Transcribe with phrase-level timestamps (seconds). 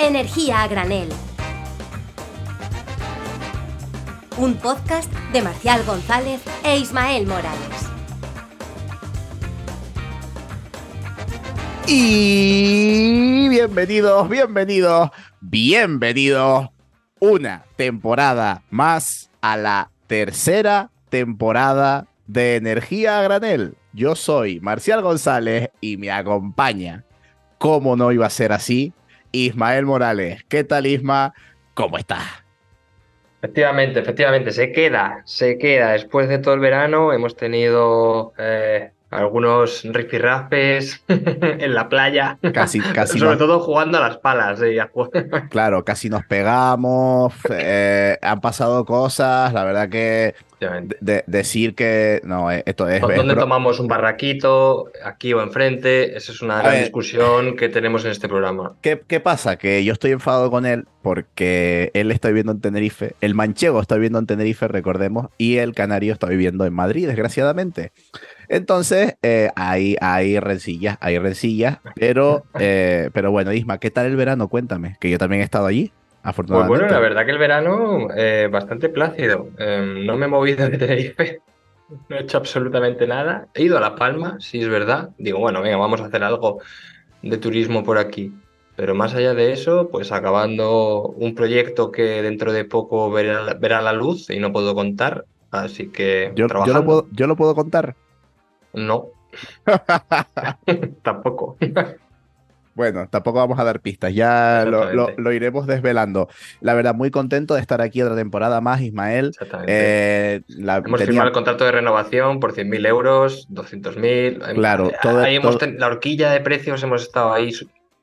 [0.00, 1.08] Energía a granel.
[4.36, 7.90] Un podcast de Marcial González e Ismael Morales.
[11.88, 16.68] Y bienvenidos, bienvenidos, bienvenidos
[17.18, 23.74] una temporada más a la tercera temporada de Energía a Granel.
[23.92, 27.04] Yo soy Marcial González y me acompaña,
[27.58, 28.92] como no iba a ser así,
[29.32, 30.44] Ismael Morales.
[30.48, 31.34] ¿Qué tal, Isma?
[31.74, 32.44] ¿Cómo estás?
[33.40, 35.92] Efectivamente, efectivamente, se queda, se queda.
[35.92, 42.38] Después de todo el verano hemos tenido eh, algunos rifirrafes en la playa.
[42.52, 43.18] Casi, casi.
[43.18, 44.60] Sobre todo jugando a las palas.
[44.62, 44.78] ¿eh?
[45.50, 50.34] claro, casi nos pegamos, eh, han pasado cosas, la verdad que
[51.00, 53.00] de, decir que no, eh, esto es...
[53.00, 54.90] ¿Dónde tomamos un barraquito?
[55.04, 56.16] ¿Aquí o enfrente?
[56.16, 58.74] Esa es una gran discusión que tenemos en este programa.
[58.82, 59.56] ¿qué, ¿Qué pasa?
[59.56, 63.94] Que yo estoy enfadado con él porque él está viviendo en Tenerife, el manchego está
[63.94, 67.92] viviendo en Tenerife, recordemos, y el canario está viviendo en Madrid, desgraciadamente.
[68.48, 74.16] Entonces, eh, hay, hay rencillas, hay rencillas, pero, eh, pero bueno, Isma, ¿qué tal el
[74.16, 74.48] verano?
[74.48, 75.92] Cuéntame, que yo también he estado allí.
[76.22, 76.70] Afortunadamente.
[76.70, 79.48] Pues bueno, la verdad que el verano eh, bastante plácido.
[79.58, 81.40] Em, no me he movido de Tenerife,
[82.08, 83.48] no he hecho absolutamente nada.
[83.54, 85.10] He ido a La Palma, sí es verdad.
[85.18, 86.60] Digo, bueno, venga, vamos a hacer algo
[87.22, 88.32] de turismo por aquí.
[88.76, 93.82] Pero más allá de eso, pues acabando un proyecto que dentro de poco verá, verá
[93.82, 95.24] la luz y no puedo contar.
[95.50, 96.32] Así que.
[96.36, 97.96] Yo, yo, lo, puedo, yo lo puedo contar.
[98.72, 99.06] No.
[101.02, 101.56] tampoco.
[102.78, 106.28] Bueno, tampoco vamos a dar pistas, ya lo, iremos desvelando.
[106.60, 109.32] La verdad, muy contento de estar aquí otra temporada más, Ismael.
[109.66, 114.54] Eh, hemos firmado el contrato de renovación por 100.000 euros, 200.000.
[114.54, 117.52] Claro, todo, ahí hemos la horquilla de precios hemos estado ahí.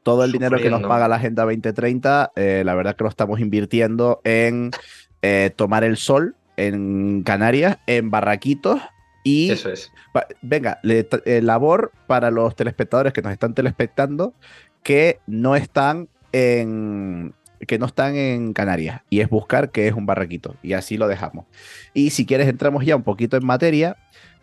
[0.04, 3.40] Todo el dinero que nos paga la Agenda 2030, eh, la verdad que lo estamos
[3.40, 4.72] invirtiendo en
[5.22, 8.82] eh, tomar el sol en Canarias, en barraquitos
[9.26, 9.92] y Eso es.
[10.44, 14.36] venga, eh, labor para los telespectadores que nos están telespectando
[14.84, 17.34] que no están en
[17.68, 21.08] que no están en Canarias y es buscar qué es un barraquito y así lo
[21.08, 21.46] dejamos.
[21.96, 23.98] Y si quieres entramos ya un poquito en materia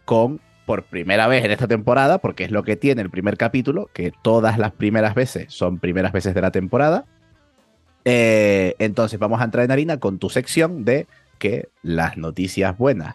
[0.04, 3.88] con por primera vez en esta temporada, porque es lo que tiene el primer capítulo,
[3.93, 7.04] que todas las primeras veces son primeras veces de la temporada.
[8.04, 11.06] Eh, entonces vamos a entrar en harina con tu sección de
[11.38, 13.14] que las noticias buenas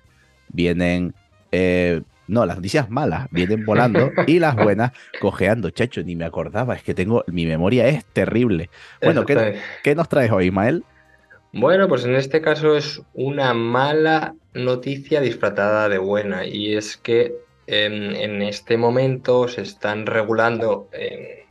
[0.49, 1.13] vienen
[1.51, 5.69] eh, no, las noticias malas vienen volando y las buenas cojeando.
[5.69, 8.69] Chacho, ni me acordaba, es que tengo, mi memoria es terrible.
[9.01, 10.83] Bueno, ¿qué, nos traes hoy, Ismael?
[11.53, 17.35] Bueno, pues en este caso es una mala noticia disfratada de buena y es que
[17.67, 21.47] en, este momento se están regulando en,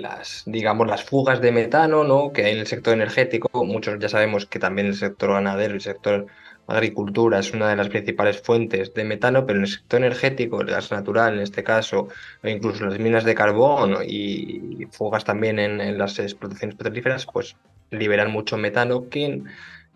[0.00, 2.32] las, digamos, las fugas de metano, ¿no?
[2.32, 3.64] Que hay en el sector energético.
[3.64, 6.26] Muchos ya sabemos que también el sector ganadero, el sector
[6.68, 10.68] agricultura es una de las principales fuentes de metano, pero en el sector energético, el
[10.68, 12.08] gas natural en este caso,
[12.44, 17.56] o incluso las minas de carbón y fugas también en, las explotaciones petrolíferas, pues
[17.90, 19.42] liberan mucho metano que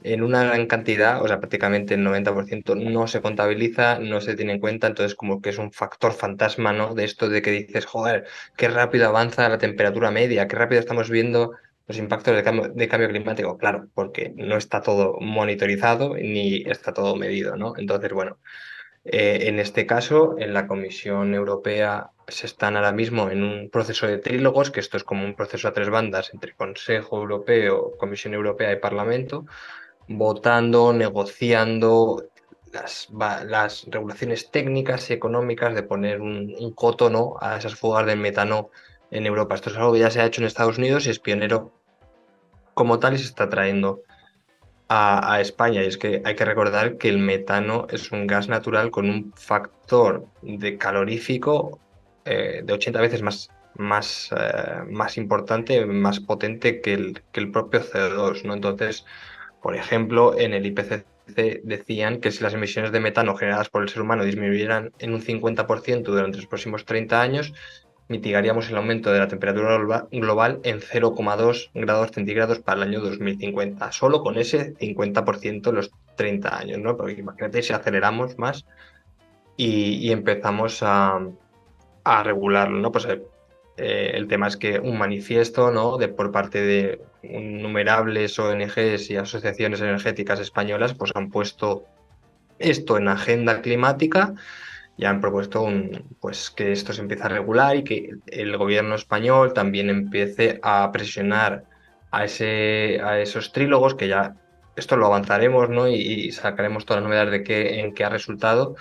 [0.04, 4.54] en, una gran cantidad, o sea, prácticamente el 90% no se contabiliza, no se tiene
[4.54, 6.94] en cuenta, entonces como que es un factor fantasma, ¿no?
[6.94, 8.24] De esto de que dices, joder,
[8.56, 11.52] qué rápido avanza la temperatura media, qué rápido estamos viendo
[11.86, 16.92] los impactos de cambio, de cambio, climático, claro, porque no está todo monitorizado ni está
[16.92, 17.74] todo medido, ¿no?
[17.76, 18.38] Entonces, bueno,
[19.04, 24.06] eh, en este caso, en la Comisión Europea se están ahora mismo en un proceso
[24.06, 28.34] de trílogos, que esto es como un proceso a tres bandas entre Consejo Europeo, Comisión
[28.34, 29.44] Europea y Parlamento,
[30.08, 32.24] votando, negociando
[32.72, 33.08] las,
[33.46, 37.36] las regulaciones técnicas y económicas de poner un, un coto ¿no?
[37.40, 38.70] a esas fugas de metano
[39.12, 39.54] en Europa.
[39.54, 41.72] Esto es algo que ya se ha hecho en Estados Unidos y es pionero
[42.74, 44.02] como tal y se está trayendo
[44.88, 45.82] a, España.
[45.82, 49.32] Y es que hay que recordar que el metano es un gas natural con un
[49.36, 51.78] factor de calorífico
[52.24, 57.50] eh, de 80 veces más, más, eh, más importante, más potente que el, que el
[57.50, 58.44] propio CO2.
[58.44, 58.54] ¿no?
[58.54, 59.04] Entonces,
[59.62, 61.06] por ejemplo, en el IPCC
[61.62, 65.22] decían que si las emisiones de metano generadas por el ser humano disminuyeran en un
[65.22, 67.54] 50% durante los próximos 30 años,
[68.08, 69.78] mitigaríamos el aumento de la temperatura
[70.10, 75.90] global en 0,2 grados centígrados para el año 2050, solo con ese 50% en los
[76.16, 76.96] 30 años, ¿no?
[76.96, 78.66] Porque imagínate si aceleramos más
[79.56, 81.20] y, empezamos a,
[82.24, 82.92] regularlo, ¿no?
[82.92, 83.06] Pues
[83.76, 85.96] eh, el tema es que un manifiesto, ¿no?
[85.96, 91.84] De, por parte de innumerables ONGs y asociaciones energéticas españolas, pues han puesto
[92.58, 94.34] esto en agenda climática
[94.96, 98.94] ya han propuesto un, pues, que esto se empiece a regular y que el gobierno
[98.94, 101.64] español también empiece a presionar
[102.10, 104.36] a, ese, a esos trílogos que ya
[104.76, 105.88] esto lo avanzaremos ¿no?
[105.88, 108.74] y, sacaremos todas las novedades de qué, en qué ha resultado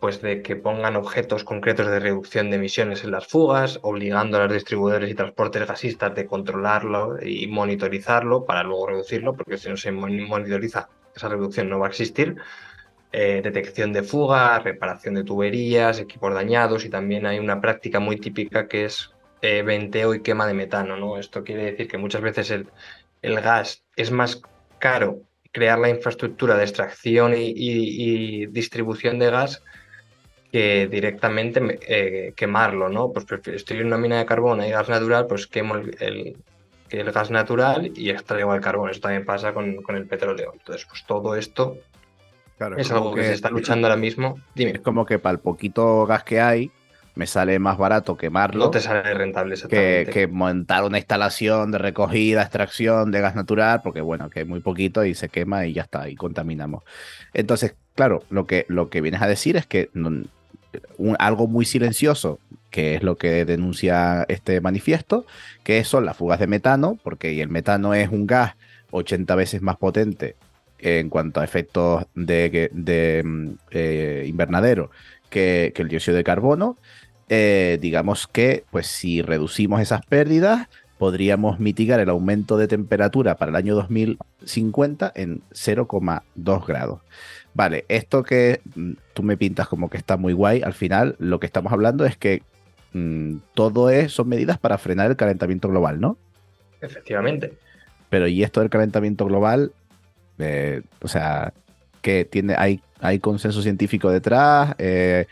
[0.00, 4.44] pues de que pongan objetos concretos de reducción de emisiones en las fugas, obligando a
[4.44, 9.76] los distribuidores y transportes gasistas de controlarlo y monitorizarlo para luego reducirlo, porque si no
[9.76, 12.36] se monitoriza esa reducción no va a existir.
[13.12, 18.16] Eh, detección de fuga, reparación de tuberías, equipos dañados y también hay una práctica muy
[18.18, 20.96] típica que es eh, venteo y quema de metano.
[20.96, 21.18] ¿no?
[21.18, 22.70] Esto quiere decir que muchas veces el,
[23.22, 24.42] gas es más
[24.78, 25.22] caro
[25.52, 29.62] crear la infraestructura de extracción y distribución de gas
[30.50, 33.12] que directamente eh, quemarlo, ¿no?
[33.12, 36.36] Pues estoy en una mina de carbón, hay gas natural, pues quemo el,
[36.90, 38.90] gas natural y extraigo el carbón.
[38.90, 40.52] Eso también pasa con, el petróleo.
[40.54, 41.78] Entonces, pues todo esto
[42.76, 44.38] es algo que, se está luchando ahora mismo.
[44.54, 44.72] Dime.
[44.72, 46.70] Es como que para el poquito gas que hay,
[47.14, 48.66] me sale más barato quemarlo.
[48.66, 53.80] No te sale rentable que, que, montar una instalación de recogida, extracción de gas natural,
[53.82, 56.84] porque bueno, que es muy poquito y se quema y ya está, y contaminamos.
[57.34, 59.90] Entonces, claro, lo que, lo que vienes a decir es que
[61.18, 62.38] algo muy silencioso,
[62.70, 65.26] que es lo que denuncia este manifiesto,
[65.64, 68.54] que son las fugas de metano, porque el metano es un gas
[68.92, 70.36] 80 veces más potente
[70.78, 74.90] en cuanto a efectos de, mm, eh, invernadero
[75.30, 76.76] que, el dióxido de carbono.
[77.28, 83.50] Eh, digamos que, pues si reducimos esas pérdidas, podríamos mitigar el aumento de temperatura para
[83.50, 87.00] el año 2050 en 0,2 grados.
[87.54, 91.40] Vale, esto que mm, tú me pintas como que está muy guay, al final lo
[91.40, 92.42] que estamos hablando es que
[92.92, 96.16] mm, todo es, son medidas para frenar el calentamiento global, ¿no?
[96.80, 97.52] Efectivamente.
[98.10, 99.72] Pero ¿y esto del calentamiento global?
[100.38, 101.52] Eh, o sea,
[102.02, 105.26] que tiene, hay, hay consenso científico detrás, eh,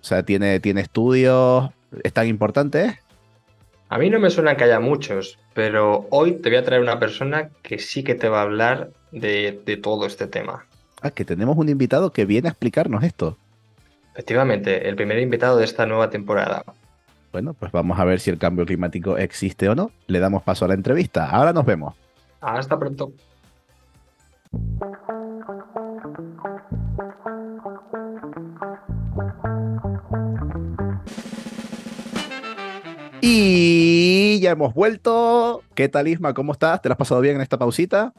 [0.00, 1.70] o sea, tiene, tiene estudios,
[2.02, 2.98] ¿es tan importante?
[3.88, 6.98] A mí no me suena que haya muchos, pero hoy te voy a traer una
[6.98, 10.64] persona que sí que te va a hablar de todo este tema.
[11.02, 13.36] Ah, que tenemos un invitado que viene a explicarnos esto.
[14.12, 16.64] Efectivamente, el primer invitado de esta nueva temporada.
[17.32, 19.90] Bueno, pues vamos a ver si el cambio climático existe o no.
[20.06, 21.28] Le damos paso a la entrevista.
[21.28, 21.94] Ahora nos vemos.
[22.40, 23.12] Hasta pronto.
[33.24, 35.62] Y ya hemos vuelto.
[35.74, 36.34] ¿Qué tal, Isma?
[36.34, 36.82] ¿Cómo estás?
[36.82, 38.12] ¿Te has pasado bien en esta pausita?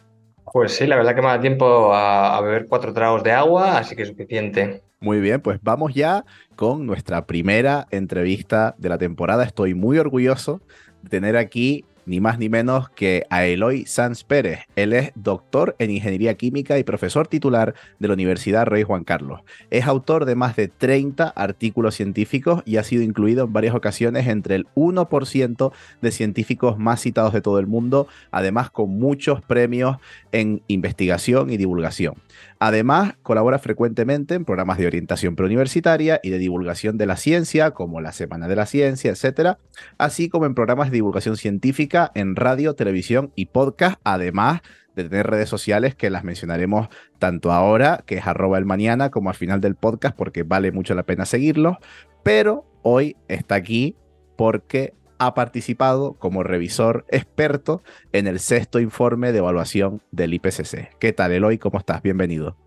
[0.52, 3.96] Pues sí, la verdad que me da tiempo a, beber cuatro tragos de agua, así
[3.96, 4.82] que es suficiente.
[5.02, 6.24] Muy bien, pues vamos ya
[6.56, 9.44] con nuestra primera entrevista de la temporada.
[9.44, 10.62] Estoy muy orgulloso
[11.02, 14.62] de tener aquí ni más ni menos que a Eloy Sanz Pérez.
[14.76, 19.42] Él es doctor en Ingeniería Química y profesor titular de la Universidad Rey Juan Carlos.
[19.70, 24.28] Es autor de más de 30 artículos científicos y ha sido incluido en varias ocasiones
[24.28, 25.72] entre el 1%
[26.02, 29.98] de científicos más citados de todo el mundo, además con muchos premios
[30.32, 32.16] en investigación y divulgación.
[32.66, 38.00] Además, colabora frecuentemente en programas de orientación preuniversitaria y de divulgación de la ciencia, como
[38.00, 39.58] la Semana de la Ciencia, etc.,
[39.98, 44.62] así como en programas de divulgación científica en radio, televisión y podcast, además
[44.96, 46.88] de tener redes sociales que las mencionaremos
[47.20, 50.96] tanto ahora, que es arroba el mañana, como al final del podcast, porque vale mucho
[50.96, 51.76] la pena seguirlos.
[52.24, 53.98] Pero hoy está aquí
[54.38, 54.94] porque
[55.26, 60.98] ha participado como revisor experto en el sexto informe de evaluación del IPCC.
[61.00, 61.58] ¿Qué tal, Eloy?
[61.58, 62.02] ¿Cómo estás?
[62.02, 62.58] Bienvenido.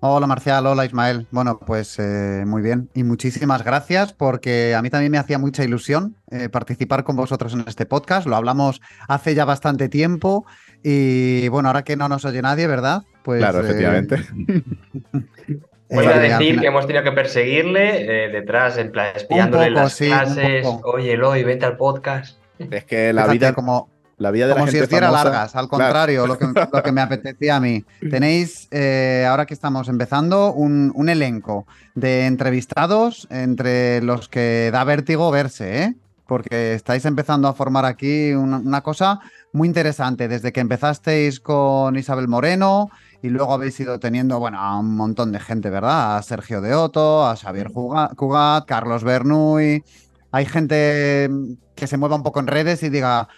[0.00, 1.26] Hola Marcial, hola Ismael.
[1.30, 5.64] Bueno, pues eh, muy bien y muchísimas gracias porque a mí también me hacía mucha
[5.64, 8.26] ilusión eh, participar con vosotros en este podcast.
[8.26, 10.44] Lo hablamos hace ya bastante tiempo
[10.82, 13.04] y bueno, ahora que no nos oye nadie, ¿verdad?
[13.24, 14.16] Pues, claro, efectivamente.
[14.48, 19.96] Eh, Voy a decir que hemos tenido que perseguirle eh, detrás, en plan, espiándole las
[19.96, 20.66] clases.
[20.82, 22.38] Oye, Eloy, vete al podcast.
[22.58, 23.52] Es que la vida.
[23.52, 23.88] Como,
[24.18, 27.84] la vida de como si hiciera largas, al contrario, lo, que, me apetecía a mí.
[28.10, 35.30] Tenéis, eh, ahora que estamos empezando, un, elenco de entrevistados entre los que da vértigo
[35.30, 35.94] verse, ¿eh?
[36.26, 39.20] Porque estáis empezando a formar aquí una cosa
[39.52, 40.26] muy interesante.
[40.26, 42.90] Desde que empezasteis con Isabel Moreno,
[43.26, 46.16] y luego habéis ido teniendo, bueno, a un montón de gente, ¿verdad?
[46.16, 49.82] A Sergio de Otto, a Xavier Cugat, Carlos Bernuy.
[50.30, 51.28] Hay gente
[51.74, 53.28] que se mueva un poco en redes y diga,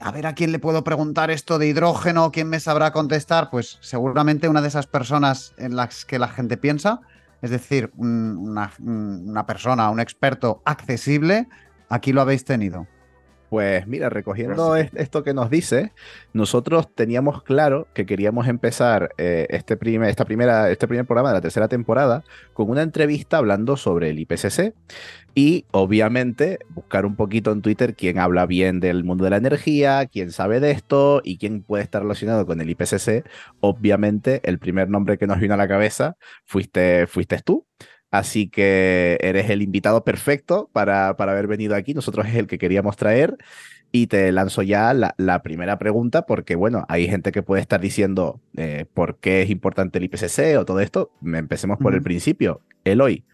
[0.00, 3.50] a ver a quién le puedo preguntar esto de hidrógeno, quién me sabrá contestar.
[3.50, 7.00] Pues seguramente una de esas personas en las que la gente piensa,
[7.40, 11.46] es decir, una, una persona, un experto accesible,
[11.88, 12.88] aquí lo habéis tenido.
[13.54, 15.92] Pues mira, recogiendo esto que nos dice,
[16.32, 21.36] nosotros teníamos claro que queríamos empezar eh, este, primer, esta primera, este primer programa de
[21.36, 24.74] la tercera temporada con una entrevista hablando sobre el IPCC
[25.36, 30.04] y obviamente buscar un poquito en Twitter quién habla bien del mundo de la energía,
[30.06, 33.24] quién sabe de esto y quién puede estar relacionado con el IPCC.
[33.60, 37.68] Obviamente el primer nombre que nos vino a la cabeza fuiste, fuiste tú.
[38.14, 41.94] Así que eres el invitado perfecto para, para haber venido aquí.
[41.94, 43.36] Nosotros es el que queríamos traer.
[43.90, 48.38] Y te lanzo ya la, primera pregunta, porque bueno, hay gente que puede estar diciendo
[48.56, 51.10] eh, por qué es importante el IPCC o todo esto.
[51.24, 52.60] Empecemos por el principio.
[52.84, 53.24] Eloy,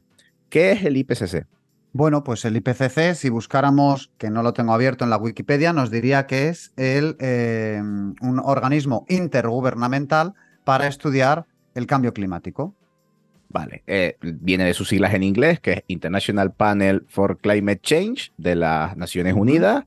[0.49, 1.45] ¿qué es el IPCC?
[1.93, 5.91] Bueno, pues el IPCC, si buscáramos, que no lo tengo abierto en la Wikipedia, nos
[5.91, 10.33] diría que es el, eh, un organismo intergubernamental
[10.65, 11.45] para estudiar
[11.75, 12.75] el cambio climático.
[13.53, 18.33] Vale, eh, viene de sus siglas en inglés, que es International Panel for Climate Change
[18.37, 19.85] de las Naciones Unidas.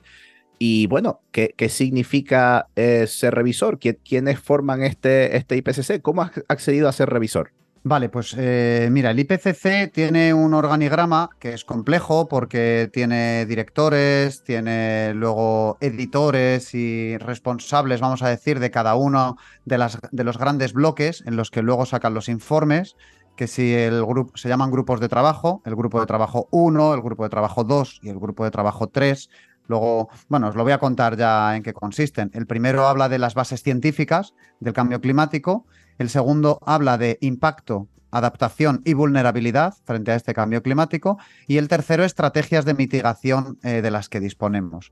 [0.59, 3.79] Y bueno, ¿qué, qué significa eh, ser revisor?
[3.79, 6.01] ¿Quiénes forman este, este IPCC?
[6.01, 7.51] ¿Cómo has accedido a ser revisor?
[7.85, 14.43] Vale, pues eh, mira, el IPCC tiene un organigrama que es complejo porque tiene directores,
[14.43, 20.37] tiene luego editores y responsables, vamos a decir, de cada uno de, las, de los
[20.37, 22.95] grandes bloques en los que luego sacan los informes
[23.35, 27.01] que si el grupo se llaman grupos de trabajo, el grupo de trabajo 1, el
[27.01, 29.29] grupo de trabajo 2 y el grupo de trabajo 3.
[29.67, 32.29] Luego, bueno, os lo voy a contar ya en qué consisten.
[32.33, 35.65] El primero habla de las bases científicas del cambio climático,
[35.97, 41.67] el segundo habla de impacto, adaptación y vulnerabilidad frente a este cambio climático y el
[41.67, 44.91] tercero estrategias de mitigación eh, de las que disponemos.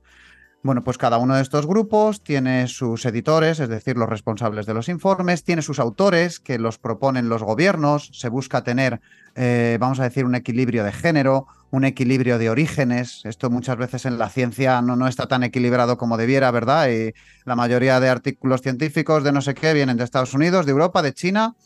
[0.64, 4.74] Bueno, pues cada uno de estos grupos tiene sus editores, es decir, los responsables de
[4.74, 9.00] los informes, tiene sus autores que los proponen los gobiernos, se busca tener,
[9.34, 13.22] eh, vamos a decir, un equilibrio de género, un equilibrio de orígenes.
[13.24, 16.88] Esto muchas veces en la ciencia no, no está tan equilibrado como debiera, ¿verdad?
[16.90, 17.12] Y
[17.44, 21.02] la mayoría de artículos científicos de no sé qué vienen de Estados Unidos, de Europa,
[21.02, 21.56] de China,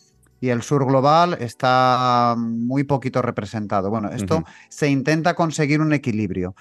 [0.41, 3.91] y el sur global está muy poquito representado.
[3.91, 6.55] Bueno, esto se intenta conseguir un equilibrio.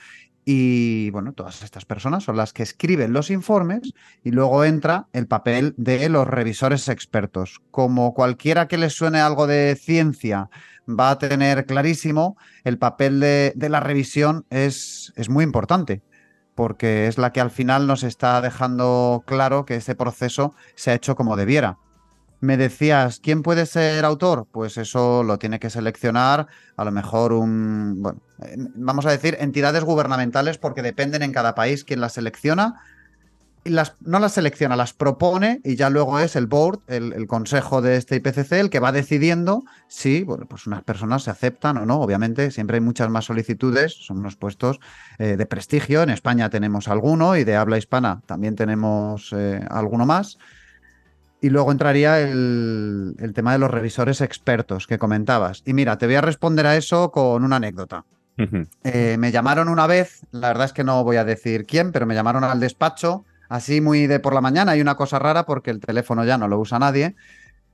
[0.48, 5.25] Y bueno, todas estas personas son las que escriben los informes y luego entra el
[5.25, 7.62] papel de los revisores expertos.
[7.72, 10.52] Como cualquiera que les suene algo de ciencia
[10.88, 16.04] va a tener clarísimo, el papel de, la revisión es, es muy importante
[16.54, 20.94] porque es la que al final nos está dejando claro que ese proceso se ha
[20.94, 21.80] hecho como debiera.
[22.46, 24.46] Me decías, ¿quién puede ser autor?
[24.52, 26.46] Pues eso lo tiene que seleccionar
[26.78, 31.56] a lo mejor un, bueno, eh, vamos a decir, entidades gubernamentales porque dependen en cada
[31.56, 32.84] país quién las selecciona.
[33.64, 37.96] Las, no las selecciona, las propone y ya luego es el board, el, consejo de
[37.96, 42.00] este IPCC, el que va decidiendo si pues unas personas se aceptan o no.
[42.00, 44.80] Obviamente, siempre hay muchas más solicitudes, son unos puestos
[45.18, 46.04] eh, de prestigio.
[46.04, 50.38] En España tenemos alguno y de habla hispana también tenemos eh, alguno más.
[51.46, 55.62] Y luego entraría el, tema de los revisores expertos que comentabas.
[55.64, 58.04] Y mira, te voy a responder a eso con una anécdota.
[58.84, 62.08] Eh, me llamaron una vez, la verdad es que no voy a decir quién, pero
[62.08, 64.72] me llamaron al despacho, así muy de por la mañana.
[64.72, 67.16] Hay una cosa rara porque el teléfono ya no lo usa nadie.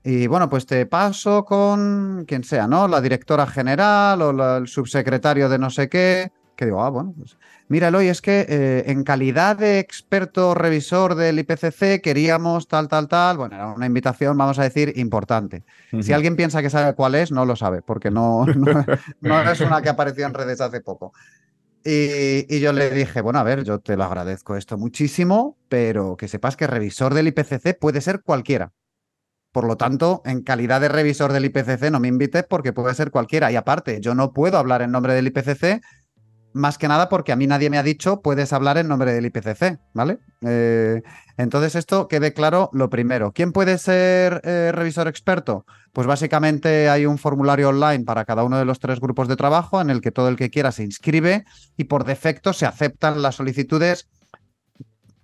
[0.03, 2.89] Y bueno, pues te paso con quien sea, ¿no?
[2.89, 6.33] La directora general o el subsecretario de no sé qué.
[6.61, 7.35] Que digo, ah, bueno, pues
[7.69, 13.07] Mira, Eloy, es que eh, en calidad de experto revisor del IPCC queríamos tal, tal,
[13.07, 13.37] tal.
[13.37, 15.63] Bueno, era una invitación, vamos a decir, importante.
[16.01, 18.45] Si alguien piensa que sabe cuál es, no lo sabe, porque no,
[19.21, 21.13] no, es una que apareció en redes hace poco.
[21.83, 26.27] Y, yo le dije, bueno, a ver, yo te lo agradezco esto muchísimo, pero que
[26.27, 28.71] sepas que revisor del IPCC puede ser cualquiera.
[29.51, 33.11] Por lo tanto, en calidad de revisor del IPCC no me invites porque puede ser
[33.11, 33.51] cualquiera.
[33.51, 35.81] Y aparte, yo no puedo hablar en nombre del IPCC
[36.53, 39.25] más que nada porque a mí nadie me ha dicho puedes hablar en nombre del
[39.25, 40.19] IPCC, ¿vale?
[40.41, 41.01] Eh,
[41.37, 43.31] entonces esto quede claro lo primero.
[43.31, 45.65] ¿Quién puede ser eh, revisor experto?
[45.93, 49.81] Pues básicamente hay un formulario online para cada uno de los tres grupos de trabajo
[49.81, 51.45] en el que todo el que quiera se inscribe
[51.77, 54.07] y por defecto se aceptan las solicitudes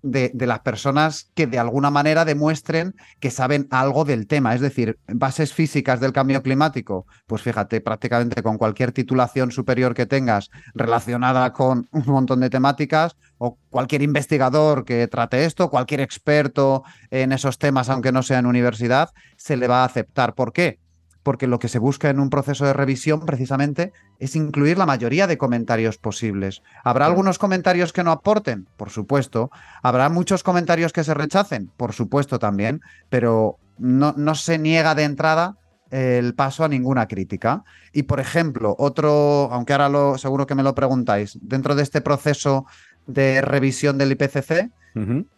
[0.02, 4.56] de, las personas que de alguna manera demuestren que saben algo del tema.
[4.56, 10.06] Es decir, bases físicas del cambio climático, pues fíjate, prácticamente con cualquier titulación superior que
[10.06, 16.84] tengas relacionada con un montón de temáticas, o cualquier investigador que trate esto, cualquier experto
[17.12, 20.34] en esos temas, aunque no sea en universidad, se le va a aceptar.
[20.34, 20.80] ¿Por qué?
[21.28, 25.28] Porque lo que se busca en un proceso de revisión precisamente es incluir la mayoría
[25.28, 26.64] de comentarios posibles.
[26.86, 28.70] ¿Habrá algunos comentarios que no aporten?
[28.78, 29.52] Por supuesto.
[29.84, 31.70] ¿Habrá muchos comentarios que se rechacen?
[31.76, 32.80] Por supuesto también,
[33.10, 35.58] pero no, no se niega de entrada
[35.92, 37.66] el paso a ninguna crítica.
[37.92, 42.00] Y por ejemplo, otro, aunque ahora lo, seguro que me lo preguntáis, dentro de este
[42.00, 42.66] proceso
[43.06, 44.72] de revisión del IPCC,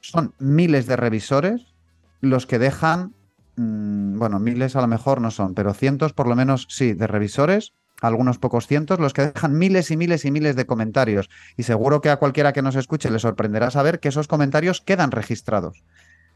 [0.02, 1.74] son miles de revisores
[2.22, 3.16] los que dejan,
[3.60, 7.08] mm, bueno, miles a lo mejor no son, pero cientos por lo menos sí, de
[7.08, 11.30] revisores, algunos pocos cientos, los que dejan miles y miles y miles de comentarios.
[11.58, 15.12] Y seguro que a cualquiera que nos escuche le sorprenderá saber que esos comentarios quedan
[15.12, 15.84] registrados.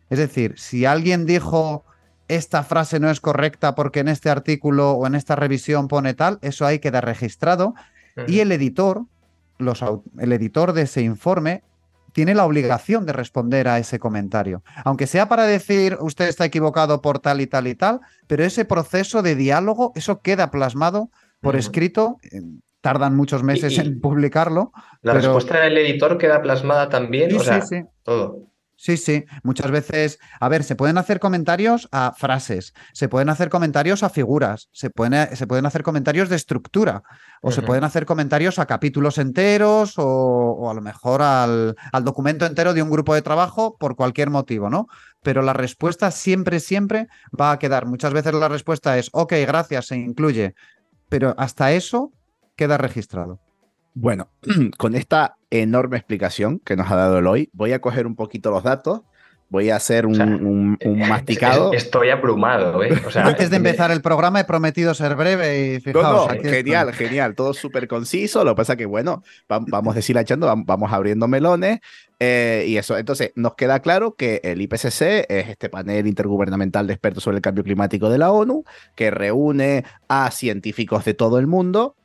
[0.10, 1.86] Es decir, si alguien dijo
[2.28, 6.40] esta frase no es correcta porque en este artículo o en esta revisión pone tal,
[6.42, 7.74] eso ahí queda registrado
[8.28, 9.06] y el editor,
[9.58, 9.84] los,
[10.20, 11.64] el editor de ese informe
[12.14, 14.64] tiene la obligación de responder a ese comentario.
[14.86, 18.66] Aunque sea para decir usted está equivocado por tal y tal y tal, pero ese
[18.66, 21.10] proceso de diálogo, eso queda plasmado
[21.42, 22.18] por escrito.
[22.82, 24.72] Tardan muchos meses en publicarlo.
[25.02, 27.32] La respuesta del editor queda plasmada también.
[27.32, 27.82] Sí, sí, sí.
[28.04, 28.53] Todo.
[28.84, 29.24] Sí, sí.
[29.44, 34.10] Muchas veces, a ver, se pueden hacer comentarios a frases, se pueden hacer comentarios a
[34.10, 37.04] figuras, se pueden, se pueden hacer comentarios de estructura,
[37.42, 42.46] o se pueden hacer comentarios a capítulos enteros, o, a lo mejor al, al, documento
[42.46, 44.88] entero de un grupo de trabajo por cualquier motivo, ¿no?
[45.22, 47.08] Pero la respuesta siempre, siempre
[47.40, 47.86] va a quedar.
[47.86, 50.56] Muchas veces la respuesta es, ok, gracias, se incluye.
[51.08, 52.12] Pero hasta eso
[52.58, 53.40] queda registrado.
[53.94, 54.30] Bueno,
[54.78, 58.64] con esta enorme explicación que nos ha dado Eloy, voy a coger un poquito los
[58.64, 59.02] datos,
[59.54, 61.74] voy a hacer un, masticado.
[61.74, 62.90] Estoy abrumado, ¿eh?
[63.18, 66.32] Antes de empezar el programa he prometido ser breve y fijaos.
[66.42, 68.44] genial, genial, todo súper conciso.
[68.44, 71.82] Lo que pasa que, bueno, vamos deshilachando, vamos abriendo melones
[72.20, 72.98] eh, y eso.
[72.98, 77.42] Entonces, nos queda claro que el IPCC es este panel intergubernamental de expertos sobre el
[77.44, 78.64] cambio climático de la ONU,
[78.96, 81.96] que reúne a científicos de todo el mundo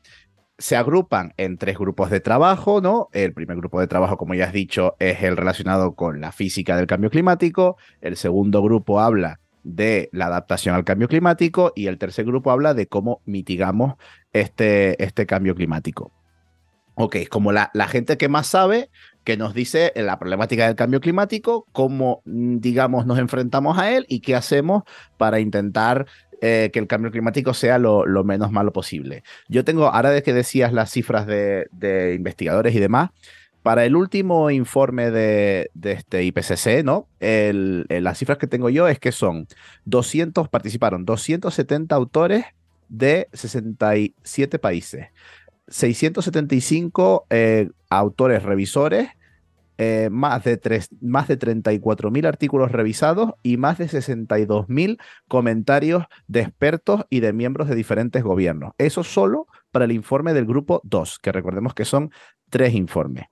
[0.58, 3.08] se agrupan en tres grupos de trabajo, ¿no?
[3.12, 6.76] El primer grupo de trabajo, como ya has dicho, es el relacionado con la física
[6.76, 7.76] del cambio climático.
[8.00, 12.74] El segundo grupo habla de la adaptación al cambio climático y el tercer grupo habla
[12.74, 13.94] de cómo mitigamos
[14.32, 16.12] este, este cambio climático.
[17.00, 18.90] Ok, como la, la gente que más sabe,
[19.22, 24.04] que nos dice la problemática del cambio climático, cómo, mm, digamos, nos enfrentamos a él
[24.08, 24.82] y qué hacemos
[25.16, 26.06] para intentar
[26.40, 29.22] eh, que el cambio climático sea lo, menos malo posible.
[29.48, 33.10] Yo tengo, ahora de que decías las cifras de, investigadores y demás,
[33.62, 37.08] para el último informe de, este IPCC, ¿no?
[37.20, 39.46] las cifras que tengo yo es que son
[39.84, 42.44] 200, participaron 270 autores
[42.88, 45.08] de 67 países,
[45.68, 49.08] 675 eh, autores revisores
[49.80, 50.58] eh, más de,
[51.00, 57.68] más de 34.000 artículos revisados y más de 62.000 comentarios de expertos y de miembros
[57.68, 58.72] de diferentes gobiernos.
[58.76, 62.10] Eso solo para el informe del grupo 2, que recordemos que son
[62.50, 63.26] tres informes.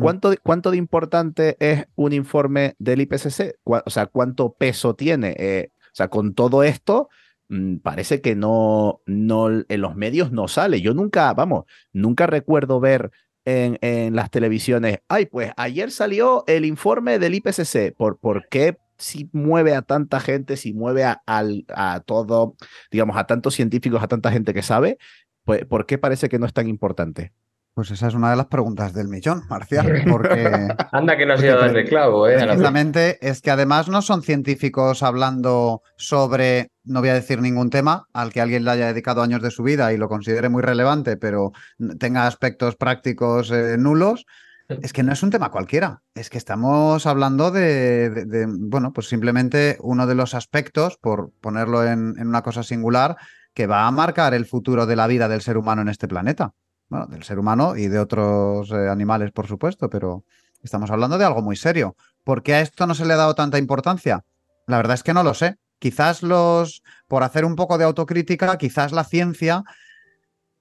[0.00, 3.58] ¿Cuánto, ¿Cuánto, de importante es un informe del IPCC?
[3.64, 5.34] O sea, ¿cuánto peso tiene?
[5.38, 7.08] Eh, o sea, con todo esto,
[7.48, 10.82] mm, parece que no, no, en los medios no sale.
[10.82, 13.10] Yo nunca, vamos, nunca recuerdo ver
[13.48, 19.30] en, las televisiones, ay, pues ayer salió el informe del IPCC, ¿por, por qué si
[19.32, 22.56] mueve a tanta gente, si mueve a, a, todo,
[22.90, 24.98] digamos, a tantos científicos, a tanta gente que sabe,
[25.44, 27.32] pues, ¿por qué parece que no es tan importante?
[27.74, 30.68] Pues esa es una de las preguntas del millón, Marcial, porque...
[30.90, 32.34] Anda que no ha sido de clavo, ¿eh?
[32.34, 38.06] Exactamente, es que además no son científicos hablando sobre, no voy a decir ningún tema
[38.12, 41.16] al que alguien le haya dedicado años de su vida y lo considere muy relevante,
[41.16, 41.52] pero
[41.98, 44.26] tenga aspectos prácticos eh, nulos.
[44.68, 49.78] Es que no es un tema cualquiera, es que estamos hablando de, bueno, pues simplemente
[49.80, 53.16] uno de los aspectos, por ponerlo en una cosa singular,
[53.54, 56.52] que va a marcar el futuro de la vida del ser humano en este planeta
[56.88, 60.24] bueno, del ser humano y de otros eh, animales, por supuesto, pero
[60.62, 61.96] estamos hablando de algo muy serio.
[62.24, 64.24] ¿Por qué a esto no se le ha dado tanta importancia?
[64.66, 65.56] La verdad es que no lo sé.
[65.78, 69.64] Quizás los, por hacer un poco de autocrítica, quizás la ciencia,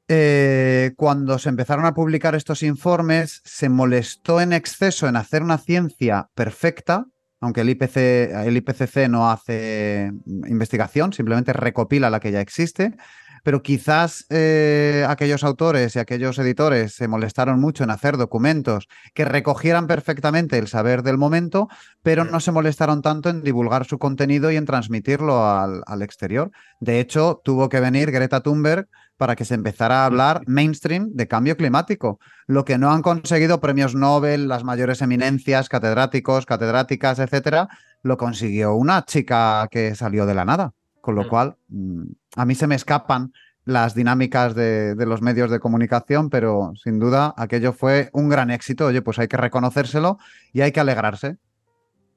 [0.08, 5.58] eh, cuando se empezaron a publicar estos informes, se molestó en exceso en hacer una
[5.58, 7.06] ciencia perfecta,
[7.40, 10.12] aunque el, IPC, el IPCC no hace
[10.48, 12.96] investigación, simplemente recopila la que ya existe
[13.44, 19.26] pero quizás eh, aquellos autores y aquellos editores se molestaron mucho en hacer documentos que
[19.26, 21.68] recogieran perfectamente el saber del momento,
[22.04, 26.52] pero no se molestaron tanto en divulgar su contenido y en transmitirlo al, exterior.
[26.80, 31.28] De hecho, tuvo que venir Greta Thunberg para que se empezara a hablar mainstream de
[31.28, 37.68] cambio climático, lo que no han conseguido premios Nobel, las mayores eminencias, catedráticos, catedráticas, etcétera,
[38.04, 40.74] lo consiguió una chica que salió de la nada.
[41.08, 42.04] Con lo cual, mm,
[42.36, 43.32] a mí se me escapan
[43.64, 48.88] las dinámicas de, los medios de comunicación, pero sin duda aquello fue un gran éxito.
[48.88, 50.18] Oye, pues hay que reconocérselo
[50.52, 51.38] y hay que alegrarse.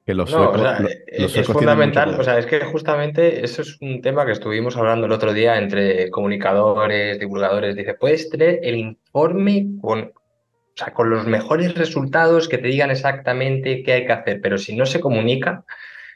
[0.05, 0.53] Que los no,
[1.07, 5.13] es fundamental, o sea, es que justamente eso es un tema que estuvimos hablando el
[5.13, 7.77] otro día entre comunicadores, divulgadores.
[7.77, 10.13] Dice, puedes tener el informe con o
[10.75, 14.75] sea, con los mejores resultados que te digan exactamente qué hay que hacer, pero si
[14.75, 15.63] no se comunica,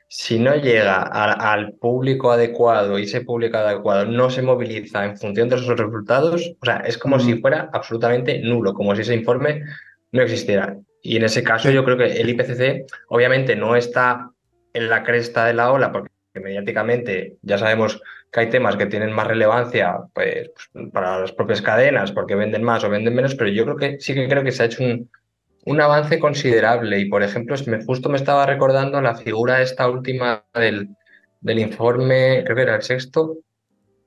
[0.08, 5.50] si no llega al público adecuado y ese público adecuado no se moviliza en función
[5.50, 9.64] de esos resultados, o sea, es como si fuera absolutamente nulo, como si ese informe
[10.12, 10.78] no existiera.
[11.02, 14.30] Y en ese caso yo creo que el IPCC obviamente no está
[14.74, 19.12] en la cresta de la ola porque mediáticamente ya sabemos que hay temas que tienen
[19.12, 20.52] más relevancia pues,
[20.92, 24.14] para las propias cadenas porque venden más o venden menos, pero yo creo que sí
[24.14, 25.10] que creo que se ha hecho un,
[25.66, 27.00] un avance considerable.
[27.00, 30.96] Y por ejemplo, justo me estaba recordando la figura esta última del,
[31.42, 33.38] del informe, creo que era el sexto,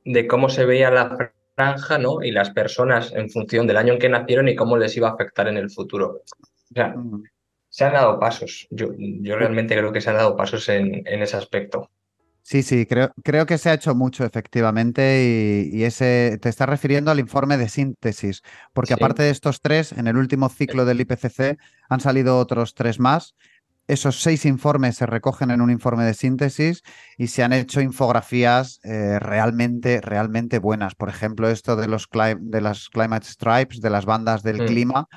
[0.04, 2.22] de cómo se veía la franja ¿no?
[2.22, 5.12] y las personas en función del año en que nacieron y cómo les iba a
[5.12, 6.22] afectar en el futuro.
[6.70, 6.94] O sea,
[7.68, 8.66] se han dado pasos.
[8.70, 11.90] Yo, yo realmente creo que se han dado pasos en, en ese aspecto.
[12.50, 17.10] Sí, sí, creo, creo que se ha hecho mucho efectivamente y, ese te estás refiriendo
[17.10, 21.58] al informe de síntesis, porque aparte de estos tres, en el último ciclo del IPCC
[21.90, 23.34] han salido otros tres más.
[23.86, 26.84] Esos seis informes se recogen en un informe de síntesis
[27.18, 30.94] y se han hecho infografías eh, realmente, realmente buenas.
[30.94, 32.08] Por ejemplo, esto de, los
[32.40, 34.66] de las climate stripes, de las bandas del mm.
[34.66, 35.08] clima,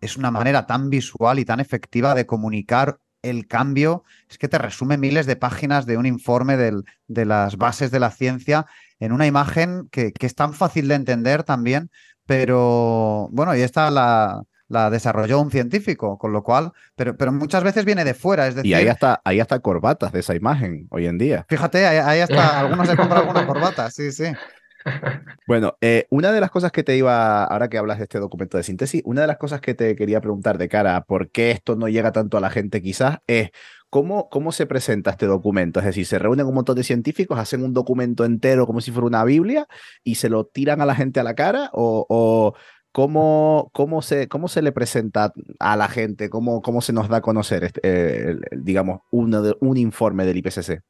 [0.00, 4.58] es una manera tan visual y tan efectiva de comunicar el cambio es que te
[4.58, 8.66] resume miles de páginas de un informe de las bases de la ciencia
[9.00, 11.90] en una imagen que, es tan fácil de entender también,
[12.26, 17.62] pero bueno, y esta la, la desarrolló un científico, con lo cual, pero, pero muchas
[17.62, 18.70] veces viene de fuera, es decir...
[18.70, 21.46] Y hay hasta, hay hasta corbatas de esa imagen hoy en día.
[21.48, 24.24] Fíjate, hay, hasta, algunos se compran alguna corbata, sí, sí.
[25.46, 28.56] Bueno, eh, una de las cosas que te iba, ahora que hablas de este documento
[28.56, 31.52] de síntesis, una de las cosas que te quería preguntar de cara a por qué
[31.52, 33.50] esto no llega tanto a la gente quizás es
[33.90, 35.80] cómo, cómo se presenta este documento.
[35.80, 39.06] Es decir, se reúnen un montón de científicos, hacen un documento entero como si fuera
[39.06, 39.66] una Biblia
[40.02, 42.54] y se lo tiran a la gente a la cara o,
[42.92, 46.30] ¿Cómo, cómo, se, ¿Cómo se le presenta a la gente?
[46.30, 50.38] ¿Cómo, cómo se nos da a conocer, este, eh, digamos, uno de, un informe del
[50.38, 50.80] IPCC?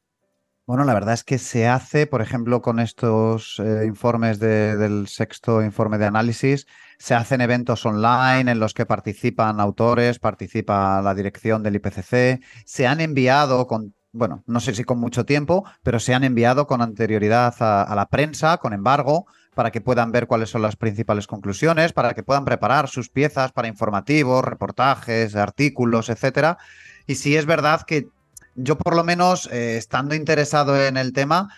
[0.67, 5.63] Bueno, la verdad es que se hace, por ejemplo, con estos eh, informes del sexto
[5.63, 6.67] informe de análisis,
[6.99, 12.87] se hacen eventos online en los que participan autores, participa la dirección del IPCC, se
[12.89, 16.83] han enviado con, bueno, no sé si con mucho tiempo, pero se han enviado con
[16.83, 21.93] anterioridad a, la prensa, con embargo, para que puedan ver cuáles son las principales conclusiones,
[21.93, 26.59] para que puedan preparar sus piezas para informativos, reportajes, artículos, etcétera.
[27.07, 28.09] Y sí es verdad que
[28.57, 31.49] yo por lo menos, eh, estando interesado en el tema,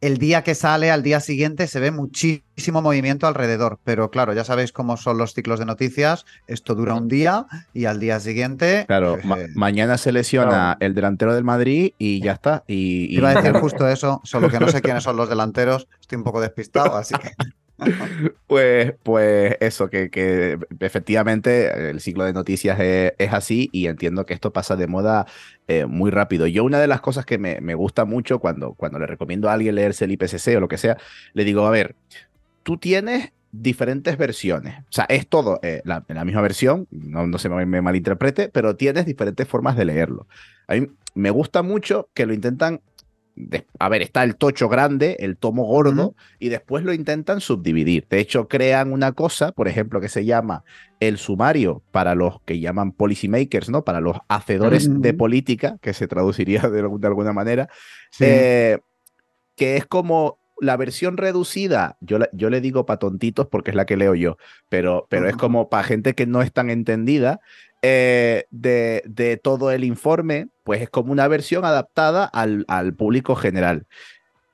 [0.00, 3.80] el día que sale, al día siguiente, se ve muchísimo movimiento alrededor.
[3.82, 6.24] Pero claro, ya sabéis cómo son los ciclos de noticias.
[6.46, 8.84] Esto dura un día y al día siguiente.
[8.86, 12.62] Claro, eh, mañana se lesiona el delantero del Madrid y ya está.
[12.68, 15.88] Y, Iba a decir justo eso, solo que no sé quiénes son los delanteros.
[16.00, 17.32] Estoy un poco despistado, así que.
[18.46, 24.34] Pues, pues eso, que, que, efectivamente el ciclo de noticias es, así y entiendo que
[24.34, 25.26] esto pasa de moda
[25.68, 26.46] eh, muy rápido.
[26.46, 29.52] Yo una de las cosas que me, me, gusta mucho cuando, cuando le recomiendo a
[29.52, 30.96] alguien leerse el IPCC o lo que sea,
[31.34, 31.94] le digo, a ver,
[32.62, 34.78] tú tienes diferentes versiones.
[34.80, 38.76] O sea, es todo eh, la, misma versión, no, no se me, me, malinterprete, pero
[38.76, 40.26] tienes diferentes formas de leerlo.
[40.66, 42.80] A mí me gusta mucho que lo intentan
[43.78, 48.06] a ver, está el tocho grande, el tomo gordo, y después lo intentan subdividir.
[48.08, 50.64] De hecho, crean una cosa, por ejemplo, que se llama
[51.00, 53.84] el sumario para los que llaman policymakers, ¿no?
[53.84, 57.68] Para los hacedores de política, que se traduciría de, alguna manera,
[58.20, 58.78] eh,
[59.56, 63.86] que es como la versión reducida, yo, yo le digo para tontitos porque es la
[63.86, 64.36] que leo yo,
[64.68, 67.40] pero, pero es como para gente que no es tan entendida,
[67.82, 73.86] eh, de, todo el informe, pues es como una versión adaptada al, público general.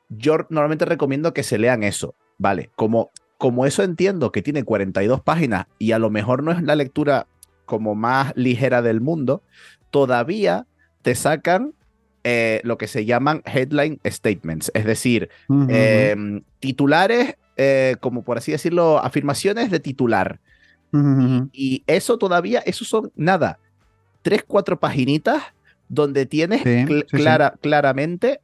[0.09, 2.71] Yo normalmente recomiendo que se lean eso, ¿vale?
[2.77, 6.77] Como, como eso entiendo que tiene 42 páginas y a lo mejor no es la
[6.77, 7.27] lectura
[7.65, 9.43] como más ligera del mundo,
[9.91, 10.67] todavía
[11.03, 11.73] te sacan
[12.25, 15.31] eh, lo que se llaman headline statements, es decir,
[15.69, 20.41] em, titulares, eh, como por así decirlo, afirmaciones de titular
[21.53, 23.59] y, eso todavía, eso son nada,
[24.23, 25.43] tres, cuatro paginitas
[25.89, 26.63] donde tienes
[27.09, 28.41] clara, claramente,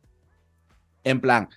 [1.05, 1.49] en plan,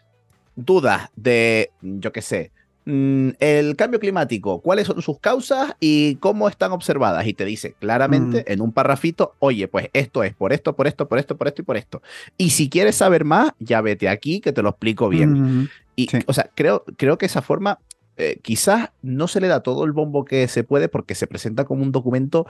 [0.56, 2.52] dudas de, yo qué sé,
[2.86, 7.26] mm, el cambio climático, cuáles son sus causas y cómo están observadas.
[7.28, 11.08] Y te dice claramente en un parrafito, oye, pues esto es por esto, por esto,
[11.08, 12.02] por esto, por esto y por esto.
[12.38, 15.70] Y si quieres saber más, ya vete aquí que te lo explico bien.
[15.96, 17.80] Y, o sea, creo, creo que esa forma
[18.18, 21.66] eh, quizás no se le da todo el bombo que se puede porque se presenta
[21.66, 22.46] como un documento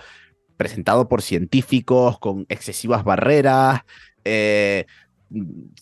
[0.57, 3.81] presentado por científicos con excesivas barreras,
[4.23, 4.85] eh,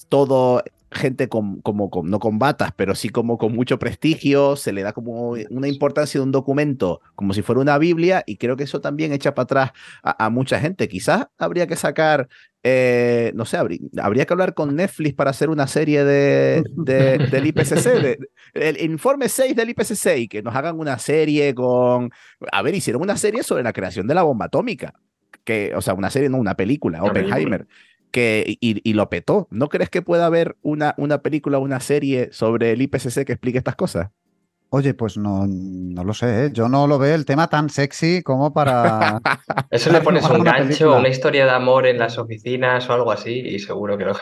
[0.10, 4.84] todo gente con, como no con batas, pero sí como con mucho prestigio, se le
[4.84, 8.64] da como una importancia de un documento como si fuera una Biblia y creo que
[8.64, 9.72] eso también echa para atrás
[10.04, 10.90] a, mucha gente.
[10.90, 12.28] Quizás habría que sacar,
[12.64, 18.20] eh, no sé, habría, que hablar con Netflix para hacer una serie de, del IPCC,
[18.54, 22.12] el informe 6 del IPCC y que nos hagan una serie con,
[22.52, 24.94] a ver, hicieron una serie sobre la creación de la bomba atómica.
[25.44, 27.66] Que, o sea, una serie, no, una película, Oppenheimer
[28.12, 29.48] que, y, lo petó.
[29.52, 33.58] ¿No crees que pueda haber una, una película una serie sobre el IPCC que explique
[33.58, 34.10] estas cosas?
[34.74, 36.50] Oye, pues no, no lo sé, ¿eh?
[36.54, 39.20] yo no lo veo el tema tan sexy como para...
[39.70, 43.34] Eso le pones un gancho, una historia de amor en las oficinas o algo así
[43.34, 44.14] y seguro que lo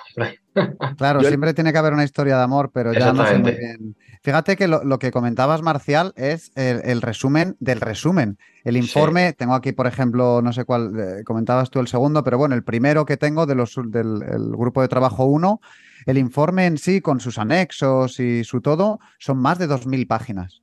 [0.98, 3.96] Claro, siempre tiene que haber una historia de amor, pero ya no sé muy bien.
[4.24, 8.40] Fíjate que lo, que comentabas, Marcial, es el, resumen del resumen.
[8.64, 12.40] El informe, tengo aquí, por ejemplo, no sé cuál, eh, comentabas tú el segundo, pero
[12.40, 15.62] bueno, el primero que tengo de los, del grupo de trabajo 1
[16.10, 20.62] el informe en sí, con sus anexos y su todo, son más de 2.000 páginas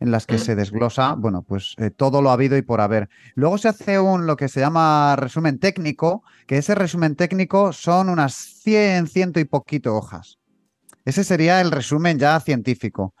[0.00, 3.08] en las que se desglosa, bueno, pues eh, todo lo habido y por haber.
[3.36, 8.10] Luego se hace un lo que se llama resumen técnico, que ese resumen técnico son
[8.10, 10.38] unas 100, ciento y poquito hojas.
[11.06, 13.14] Ese sería el resumen ya científico.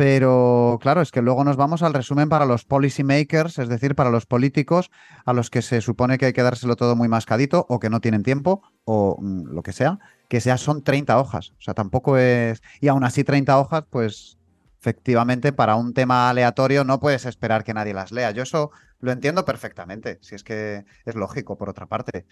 [0.00, 3.94] Pero claro, es que luego nos vamos al resumen para los policy makers, es decir,
[3.94, 4.90] para los políticos
[5.26, 8.00] a los que se supone que hay que dárselo todo muy mascadito o que no
[8.00, 9.98] tienen tiempo o mm, lo que sea,
[10.30, 11.50] que sea son 30 hojas.
[11.50, 12.62] O sea, tampoco es...
[12.80, 14.38] Y aún así 30 hojas, pues
[14.80, 18.30] efectivamente para un tema aleatorio no puedes esperar que nadie las lea.
[18.30, 22.24] Yo eso lo entiendo perfectamente, si es que es lógico por otra parte.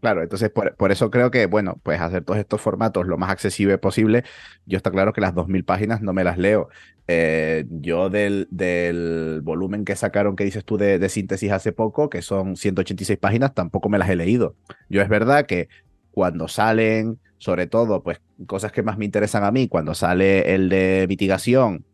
[0.00, 3.78] Claro, entonces por, eso creo que, bueno, pues hacer todos estos formatos lo más accesible
[3.78, 4.24] posible.
[4.64, 6.68] Yo está claro que las 2.000 páginas no me las leo.
[7.08, 12.08] Eh, yo del, del, volumen que sacaron, que dices tú, de, de, síntesis hace poco,
[12.10, 14.54] que son 186 páginas, tampoco me las he leído.
[14.88, 15.68] Yo es verdad que
[16.12, 20.68] cuando salen, sobre todo, pues cosas que más me interesan a mí, cuando sale el
[20.68, 21.84] de mitigación,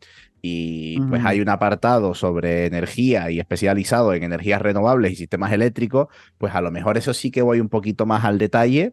[0.47, 6.09] y pues hay un apartado sobre energía y especializado en energías renovables y sistemas eléctricos,
[6.37, 8.93] pues a lo mejor eso sí que voy un poquito más al detalle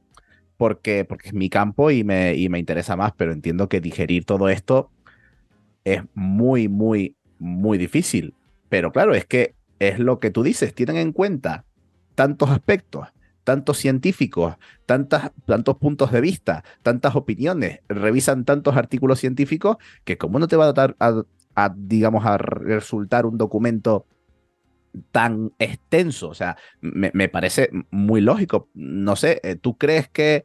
[0.56, 4.24] porque, porque es mi campo y me, y me interesa más, pero entiendo que digerir
[4.24, 4.92] todo esto
[5.84, 8.34] es muy, muy, muy difícil.
[8.70, 11.66] Pero claro, es que es lo que tú dices, tienen en cuenta
[12.16, 13.10] tantos aspectos,
[13.44, 20.40] tantos científicos, tantas, tantos puntos de vista, tantas opiniones, revisan tantos artículos científicos que como
[20.40, 21.24] no te va a, dar, a,
[21.56, 24.06] a, digamos, a resultar un documento
[25.12, 26.30] tan extenso.
[26.30, 28.68] O sea, me, parece muy lógico.
[28.74, 30.44] No sé, eh, ¿tú crees que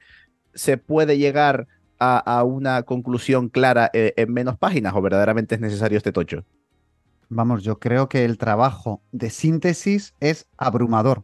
[0.55, 1.67] se puede llegar
[1.99, 6.45] a, una conclusión clara eh, en menos páginas o verdaderamente es necesario este tocho?
[7.29, 11.23] Vamos, yo creo que el trabajo de síntesis es abrumador.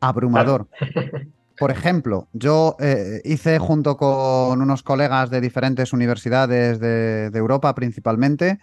[0.00, 0.68] Abrumador.
[1.58, 8.60] Por ejemplo, yo eh, hice junto con unos colegas de diferentes universidades de Europa principalmente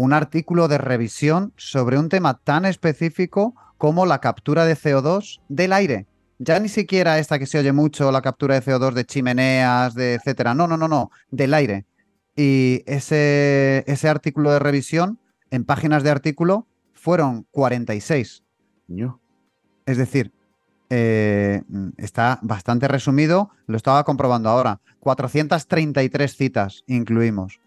[0.00, 5.74] un artículo de revisión sobre un tema tan específico como la captura de CO2 del
[5.74, 6.06] aire.
[6.38, 10.14] Ya ni siquiera esta que se oye mucho, la captura de CO2 de chimeneas, de
[10.14, 10.54] etcétera.
[10.54, 11.84] No, no, no, no, del aire.
[12.34, 15.18] Y ese, ese artículo de revisión,
[15.50, 18.42] en páginas de artículo, fueron 46.
[19.84, 20.32] Es decir,
[20.88, 21.60] eh,
[21.98, 24.80] está bastante resumido, lo estaba comprobando ahora.
[25.00, 27.60] 433 citas incluimos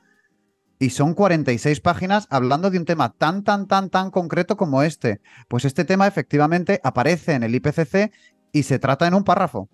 [0.79, 5.21] y son 46 páginas hablando de un tema tan, tan, tan, tan concreto como este.
[5.47, 8.11] Pues este tema efectivamente aparece en el IPCC
[8.51, 9.69] y se trata en un párrafo.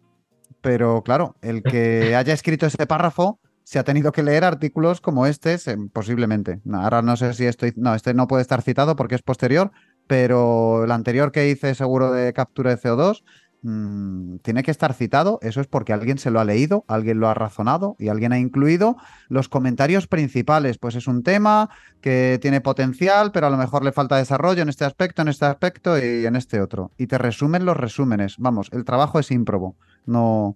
[0.62, 5.28] Pero claro, el que haya escrito ese párrafo se ha tenido que leer artículos como
[5.28, 5.58] este,
[5.94, 6.60] posiblemente.
[6.74, 7.72] ahora no sé si estoy...
[7.76, 9.72] No, este no puede estar citado porque es posterior,
[10.08, 13.24] pero el anterior que hice seguro de captura de CO2
[13.62, 17.28] Mm, tiene que estar citado, eso es porque alguien se lo ha leído, alguien lo
[17.28, 18.96] ha razonado y alguien ha incluido
[19.28, 20.78] los comentarios principales.
[20.78, 21.70] Pues es un tema
[22.02, 25.46] que tiene potencial, pero a lo mejor le falta desarrollo en este aspecto, en este
[25.46, 26.92] aspecto y en este otro.
[26.98, 28.36] Y te resumen los resúmenes.
[28.38, 29.76] Vamos, el trabajo es ímprobo.
[30.06, 30.56] No.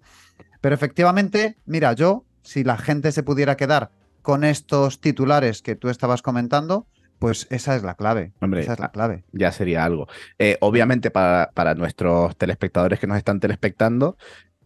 [0.61, 5.89] Pero efectivamente, mira, yo, si la gente se pudiera quedar con estos titulares que tú
[5.89, 6.87] estabas comentando,
[7.23, 8.33] pues esa es la clave.
[8.41, 9.23] Hombre, esa es la clave.
[9.31, 10.09] Ya sería algo.
[10.39, 14.17] Eh, obviamente, para, para nuestros telespectadores que nos están telespectando,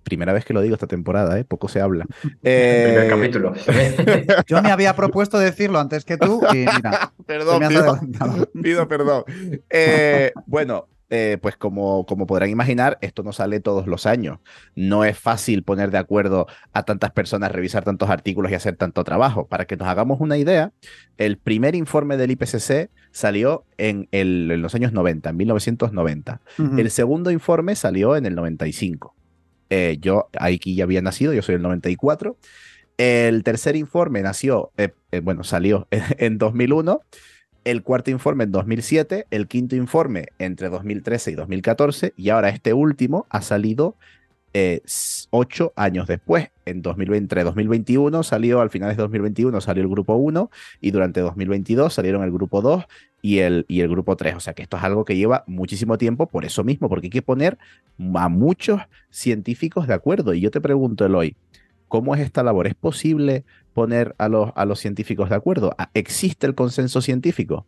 [0.01, 1.43] primera vez que lo digo esta temporada, ¿eh?
[1.43, 2.07] poco se habla.
[2.21, 3.53] Primer eh, capítulo.
[4.47, 7.13] Yo me había propuesto decirlo antes que tú y mira.
[7.27, 7.61] perdón,
[8.59, 9.23] pido, perdón.
[10.47, 14.39] bueno, eh, pues como, como podrán imaginar, esto no sale todos los años.
[14.75, 19.03] No es fácil poner de acuerdo a tantas personas, revisar tantos artículos y hacer tanto
[19.05, 19.47] trabajo.
[19.47, 20.73] Para que nos hagamos una idea,
[21.17, 26.41] el primer informe del IPCC salió en, el, los años 90, en 1990.
[26.77, 29.15] El segundo informe salió en el 95.
[29.69, 32.37] Eh, yo aquí ya había nacido, yo soy el 94.
[32.97, 34.89] El tercer informe nació, eh,
[35.21, 37.01] bueno, salió en 2001
[37.71, 42.73] el cuarto informe en 2007, el quinto informe entre 2013 y 2014, y ahora este
[42.73, 43.95] último ha salido
[44.53, 44.81] eh,
[45.31, 50.49] ocho años después, en 2020, 2021 salió, al final de 2021 salió el grupo 1
[50.79, 52.85] y durante 2022 salieron el grupo 2
[53.21, 54.35] y el, y el grupo 3.
[54.35, 57.11] O sea que esto es algo que lleva muchísimo tiempo por eso mismo, porque hay
[57.11, 57.57] que poner
[58.15, 60.33] a muchos científicos de acuerdo.
[60.33, 61.35] Y yo te pregunto, Eloy,
[61.89, 62.67] ¿cómo es esta labor?
[62.67, 63.43] ¿Es posible
[63.77, 65.75] poner a los, a los científicos de acuerdo?
[65.93, 67.67] ¿Existe el consenso científico?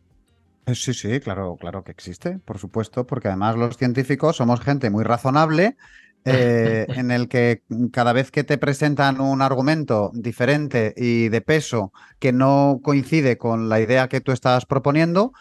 [0.66, 4.90] Eh, sí, sí, claro, claro que existe, por supuesto, porque además los científicos somos gente
[4.90, 5.78] muy razonable
[6.26, 11.94] eh, en el que cada vez que te presentan un argumento diferente y de peso
[12.18, 15.32] que no coincide con la idea que tú estás proponiendo,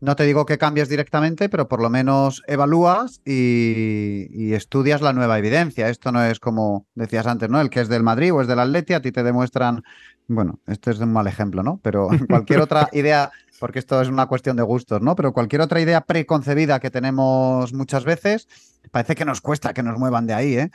[0.00, 5.38] no te digo que cambies directamente, pero por lo menos evalúas y, estudias la nueva
[5.38, 5.88] evidencia.
[5.88, 7.60] Esto no es como decías antes, ¿no?
[7.60, 9.82] El que es del Madrid o es del Atleti, a ti te demuestran,
[10.28, 11.80] bueno, este es un mal ejemplo, ¿no?
[11.82, 15.16] Pero cualquier otra idea, porque esto es una cuestión de gustos, ¿no?
[15.16, 18.46] Pero cualquier otra idea preconcebida que tenemos muchas veces,
[18.90, 20.70] parece que nos cuesta que nos muevan de ahí, ¿eh?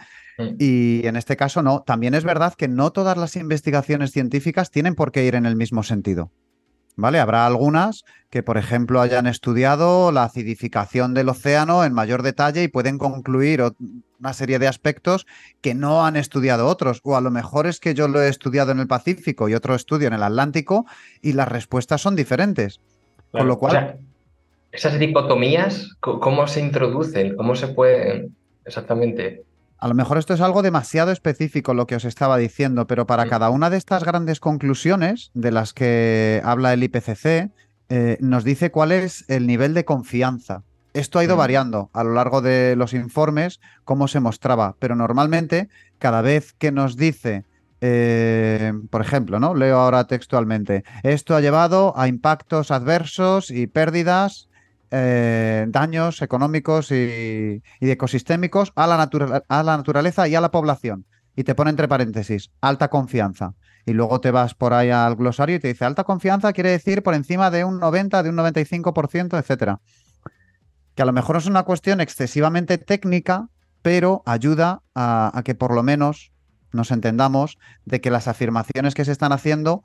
[0.59, 1.83] Y en este caso no.
[1.83, 5.55] También es verdad que no todas las investigaciones científicas tienen por qué ir en el
[5.55, 6.31] mismo sentido.
[6.95, 7.19] ¿Vale?
[7.19, 12.67] Habrá algunas que, por ejemplo, hayan estudiado la acidificación del océano en mayor detalle y
[12.67, 13.63] pueden concluir
[14.19, 15.25] una serie de aspectos
[15.61, 16.99] que no han estudiado otros.
[17.03, 19.75] O a lo mejor es que yo lo he estudiado en el Pacífico y otro
[19.75, 20.85] estudio en el Atlántico
[21.21, 22.79] y las respuestas son diferentes.
[23.31, 23.97] Con lo cual.
[24.71, 27.35] esas dicotomías, ¿cómo se introducen?
[27.35, 29.43] ¿Cómo se pueden exactamente?
[29.83, 33.25] A lo mejor esto es algo demasiado específico lo que os estaba diciendo, pero para
[33.25, 37.51] cada una de estas grandes conclusiones de las que habla el IPCC,
[37.89, 40.63] eh, nos dice cuál es el nivel de confianza.
[40.93, 45.67] Esto ha ido variando a lo largo de los informes, cómo se mostraba, pero normalmente
[45.99, 47.43] cada vez que nos dice,
[47.81, 49.53] eh, por ejemplo, ¿no?
[49.53, 54.47] leo ahora textualmente, esto ha llevado a impactos adversos y pérdidas
[54.95, 59.09] eh, daños económicos y, ecosistémicos a la,
[59.47, 61.07] a la naturaleza y a la población.
[61.35, 63.55] Y te pone entre paréntesis, alta confianza.
[63.87, 67.01] Y luego te vas por ahí al glosario y te dice, alta confianza quiere decir
[67.01, 69.81] por encima de un 90, de un 95%, etcétera.
[70.93, 73.49] Que a lo mejor es una cuestión excesivamente técnica,
[73.81, 76.31] pero ayuda a que por lo menos
[76.71, 79.83] nos entendamos de que las afirmaciones que se están haciendo,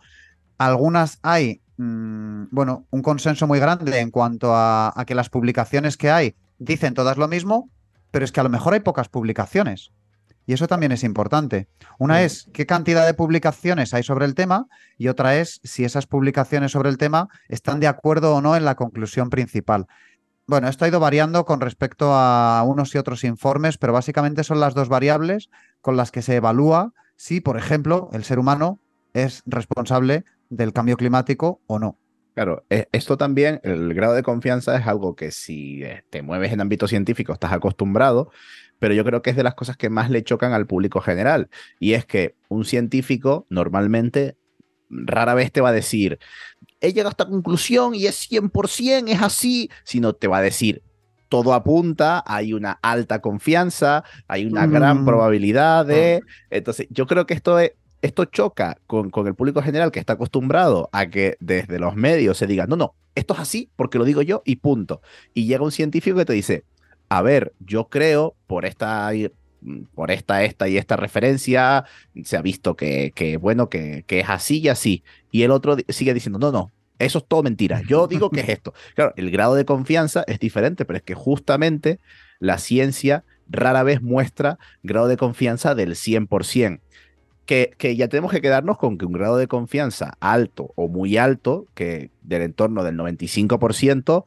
[0.58, 6.10] algunas hay Mm, bueno, un consenso muy grande en cuanto a, que las publicaciones que
[6.10, 7.70] hay dicen todas lo mismo,
[8.10, 9.92] pero es que a lo mejor hay pocas publicaciones.
[10.44, 11.68] Y eso también es importante.
[11.98, 16.06] Una es qué cantidad de publicaciones hay sobre el tema y otra es si esas
[16.06, 19.86] publicaciones sobre el tema están de acuerdo o no en la conclusión principal.
[20.46, 24.58] Bueno, esto ha ido variando con respecto a unos y otros informes, pero básicamente son
[24.58, 28.80] las dos variables con las que se evalúa si, por ejemplo, el ser humano
[29.12, 31.98] es responsable del cambio climático o no.
[32.34, 36.52] Claro, e, esto también, el grado de confianza es algo que si eh, te mueves
[36.52, 38.30] en ámbito científico estás acostumbrado,
[38.78, 41.50] pero yo creo que es de las cosas que más le chocan al público general.
[41.80, 44.36] Y es que un científico normalmente
[44.88, 46.18] rara vez te va a decir,
[46.80, 50.82] he llegado a esta conclusión y es 100%, es así, sino te va a decir,
[51.28, 55.04] todo apunta, hay una alta confianza, hay una gran mm.
[55.04, 56.22] probabilidad de...
[56.22, 56.46] Ah.
[56.50, 60.14] Entonces, yo creo que esto es, esto choca con, con, el público general que está
[60.14, 64.04] acostumbrado a que desde los medios se diga, no, no, esto es así porque lo
[64.04, 65.00] digo yo y punto.
[65.34, 66.64] Y llega un científico que te dice,
[67.08, 69.10] a ver, yo creo por esta,
[69.94, 71.84] por esta, esta y esta referencia,
[72.24, 75.02] se ha visto que, que bueno, que, que es así y así.
[75.30, 77.82] Y el otro sigue diciendo, no, no, eso es todo mentira.
[77.86, 78.74] Yo digo que es esto.
[78.94, 82.00] Claro, el grado de confianza es diferente, pero es que justamente
[82.38, 86.80] la ciencia rara vez muestra grado de confianza del 100%
[87.48, 91.66] que, ya tenemos que quedarnos con que un grado de confianza alto o muy alto,
[91.74, 94.24] que del entorno del 95%,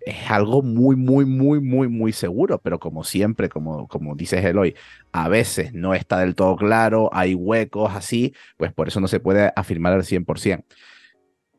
[0.00, 4.76] es algo muy, muy, muy, muy, muy seguro, pero como siempre, como, como dices Eloy,
[5.10, 9.18] a veces no está del todo claro, hay huecos así, pues por eso no se
[9.18, 10.64] puede afirmar al 100%.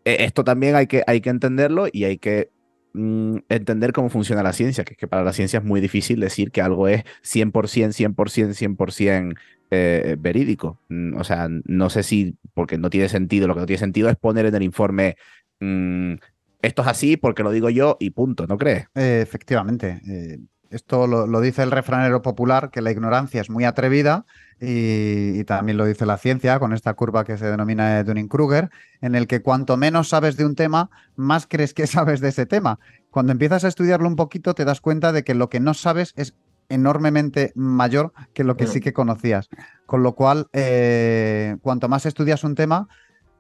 [0.06, 2.50] E, esto también hay que, hay que entenderlo y hay que
[2.94, 6.20] mm, entender cómo funciona la ciencia, que es que para la ciencia es muy difícil
[6.20, 9.36] decir que algo es 100%, 100%, 100%
[9.72, 10.80] eh, verídico.
[10.90, 14.10] Mm, o sea, no sé si, porque no tiene sentido, lo que no tiene sentido
[14.10, 15.16] es poner en el informe,
[15.60, 16.14] mm,
[16.62, 18.88] esto es así porque lo digo yo y punto, ¿no crees?
[18.96, 20.02] Eh, efectivamente.
[20.08, 20.40] Eh,
[20.74, 24.26] esto lo, dice el refranero popular, que la ignorancia es muy atrevida
[24.60, 28.70] y, también lo dice la ciencia con esta curva que se denomina Dunning-Kruger,
[29.02, 32.46] en el que cuanto menos sabes de un tema, más crees que sabes de ese
[32.46, 32.80] tema.
[33.12, 36.14] Cuando empiezas a estudiarlo un poquito, te das cuenta de que lo que no sabes
[36.16, 36.36] es
[36.70, 39.50] enormemente mayor que lo que sí que conocías.
[39.86, 42.88] Con lo cual, eh, cuanto más estudias un tema,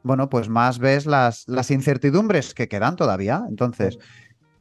[0.04, 3.44] bueno, pues más ves las, las incertidumbres que quedan todavía.
[3.50, 3.98] Entonces,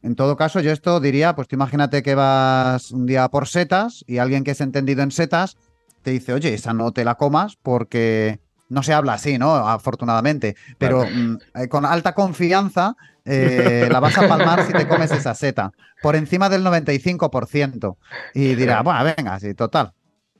[0.03, 4.03] en todo caso, yo esto diría, pues tú imagínate que vas un día por setas
[4.05, 5.57] y alguien que es entendido en setas
[6.01, 9.55] te dice, oye, esa no te la comas porque no se habla así, ¿no?
[9.55, 15.11] Afortunadamente, pero mm, eh, con alta confianza eh, la vas a palmar si te comes
[15.11, 17.95] esa seta, por encima del 95%.
[18.33, 19.93] Y dirá, bueno, venga, sí, total.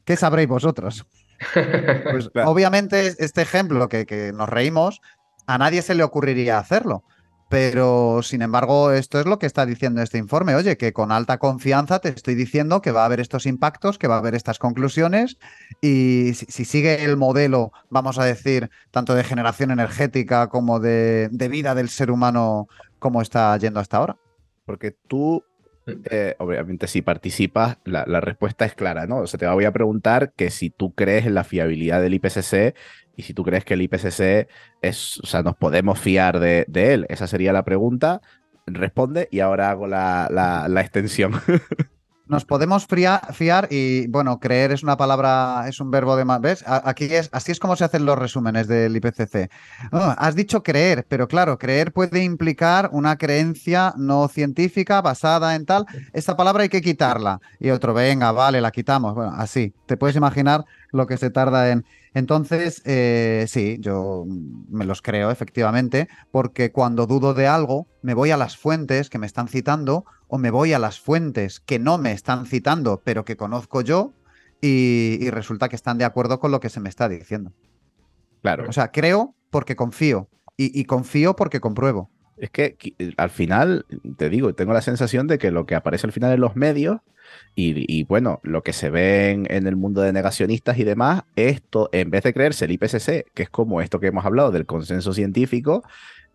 [0.04, 1.06] ¿Qué sabréis vosotros?
[1.54, 5.00] Pues obviamente este ejemplo que, que nos reímos,
[5.48, 7.06] a nadie se le ocurriría hacerlo.
[7.54, 10.56] Pero, sin embargo, esto es lo que está diciendo este informe.
[10.56, 14.08] Oye, que con alta confianza te estoy diciendo que va a haber estos impactos, que
[14.08, 15.38] va a haber estas conclusiones
[15.80, 21.76] y si, sigue el modelo, vamos a decir, tanto de generación energética como de, vida
[21.76, 24.18] del ser humano, como está yendo hasta ahora.
[24.66, 25.44] Porque tú
[25.86, 29.18] eh, obviamente, si participas, la, la, respuesta es clara, ¿no?
[29.18, 32.74] O sea, te voy a preguntar que si tú crees en la fiabilidad del IPCC
[33.16, 34.48] y si tú crees que el IPCC
[34.82, 37.06] es, o sea, nos podemos fiar de, él.
[37.10, 38.22] Esa sería la pregunta.
[38.66, 41.34] Responde y ahora hago la, la, extensión.
[42.26, 46.40] Nos podemos fiar y, bueno, creer es una palabra, es un verbo de más.
[46.40, 46.64] ¿Ves?
[46.66, 49.50] Aquí es, así es como se hacen los resúmenes del IPCC.
[49.92, 55.66] Oh, has dicho creer, pero claro, creer puede implicar una creencia no científica basada en
[55.66, 55.86] tal.
[56.14, 57.42] Esta palabra hay que quitarla.
[57.60, 59.14] Y otro, venga, vale, la quitamos.
[59.16, 59.74] Bueno, así.
[59.86, 64.26] Te puedes imaginar lo que se tarda en, entonces, eh, sí, yo
[64.70, 69.18] me los creo efectivamente, porque cuando dudo de algo, me voy a las fuentes que
[69.18, 73.24] me están citando o me voy a las fuentes que no me están citando, pero
[73.24, 74.14] que conozco yo,
[74.62, 77.54] y, resulta que están de acuerdo con lo que se me está diciendo.
[78.42, 78.66] Claro.
[78.68, 82.10] O sea, creo porque confío y, confío porque compruebo.
[82.38, 82.76] Es que
[83.16, 83.86] al final,
[84.18, 87.02] te digo, tengo la sensación de que lo que aparece al final en los medios
[87.54, 92.10] y, bueno, lo que se ve en, el mundo de negacionistas y demás, esto, en
[92.10, 95.84] vez de creerse el IPCC, que es como esto que hemos hablado del consenso científico,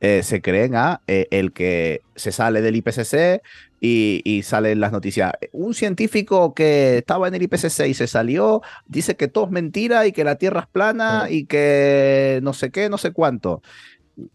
[0.01, 3.43] eh, se creen a eh, el que se sale del IPCC
[3.81, 5.33] y, y salen las noticias.
[5.53, 10.07] Un científico que estaba en el IPCC y se salió, dice que todo es mentira
[10.07, 13.63] y que la Tierra es plana y que no sé qué, no sé cuánto.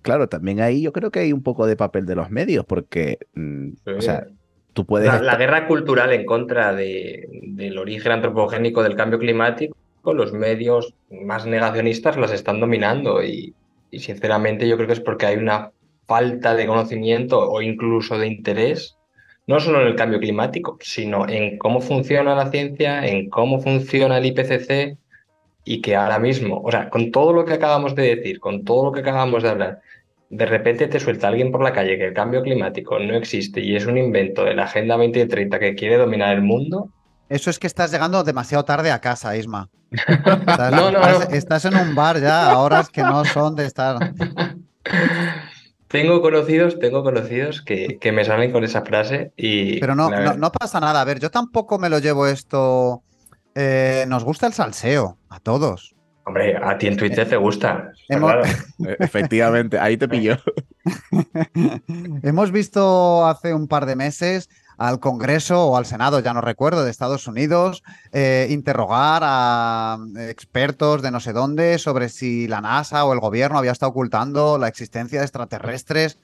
[0.01, 3.19] Claro, también ahí yo creo que hay un poco de papel de los medios, porque,
[3.33, 4.27] mm, o sea,
[5.21, 12.17] la, guerra cultural en contra del origen antropogénico del cambio climático, los medios más negacionistas
[12.17, 13.53] las están dominando y,
[13.99, 15.71] sinceramente yo creo que es porque hay una
[16.05, 18.97] falta de conocimiento o incluso de interés,
[19.47, 24.17] no solo en el cambio climático, sino en cómo funciona la ciencia, en cómo funciona
[24.17, 24.97] el IPCC
[25.65, 28.85] y que ahora mismo, o sea, con todo lo que acabamos de decir, con todo
[28.85, 29.81] lo que acabamos de hablar,
[30.29, 33.75] de repente te suelta alguien por la calle que el cambio climático no existe y
[33.75, 36.89] es un invento de la Agenda 2030 que quiere dominar el mundo.
[37.29, 39.69] Eso es que estás llegando demasiado tarde a casa, Isma.
[39.91, 40.99] Estás, no, no,
[41.31, 44.13] estás, en un bar ya a horas que no son de estar.
[45.87, 49.79] Tengo conocidos, tengo conocidos que, que me salen con esa frase y.
[49.79, 51.01] Pero no, no, pasa nada.
[51.01, 53.03] A ver, yo tampoco me lo llevo esto.
[53.53, 55.93] Eh, nos gusta el salseo, a todos.
[56.25, 57.91] Hombre, a ti en Twitter te gusta.
[58.09, 60.35] E, efectivamente, ahí te pilló.
[62.23, 64.49] Hemos visto hace un par de meses
[64.83, 71.01] al Congreso o al Senado, ya no recuerdo, de Estados Unidos, eh, interrogar a expertos
[71.01, 74.67] de no sé dónde sobre si la NASA o el gobierno había estado ocultando la
[74.67, 76.19] existencia de extraterrestres.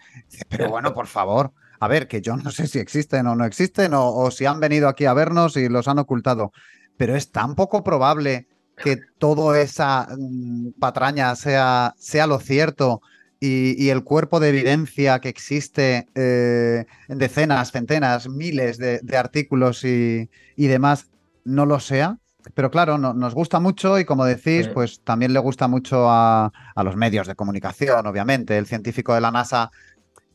[0.49, 3.93] Pero bueno, por favor, a ver, que yo no sé si existen o no existen
[3.93, 6.51] o, o si han venido aquí a vernos y los han ocultado.
[6.97, 13.01] Pero es tan poco probable que toda esa mm, patraña sea, sea lo cierto
[13.39, 20.29] y, el cuerpo de evidencia que existe eh, en decenas, centenas, miles de, artículos y,
[20.57, 21.07] demás
[21.45, 22.17] no lo sea.
[22.53, 26.83] Pero claro, nos gusta mucho y como decís, pues también le gusta mucho a, a,
[26.83, 28.57] los medios de comunicación, obviamente.
[28.57, 29.71] El científico de la NASA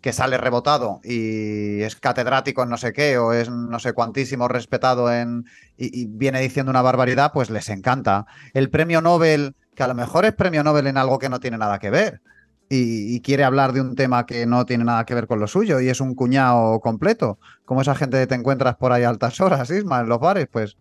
[0.01, 4.49] que sale rebotado y es catedrático en no sé qué o es no sé cuantísimo
[4.49, 5.47] respetado en
[5.79, 8.27] y, viene diciendo una barbaridad, pues les encanta.
[8.53, 11.57] El premio Nobel, que a lo mejor es premio Nobel en algo que no tiene
[11.57, 12.21] nada que ver
[12.77, 15.81] y, quiere hablar de un tema que no tiene nada que ver con lo suyo
[15.81, 19.41] y es un cuñado completo, como esa gente que te encuentras por ahí a altas
[19.41, 20.77] horas, Isma, en los bares, pues,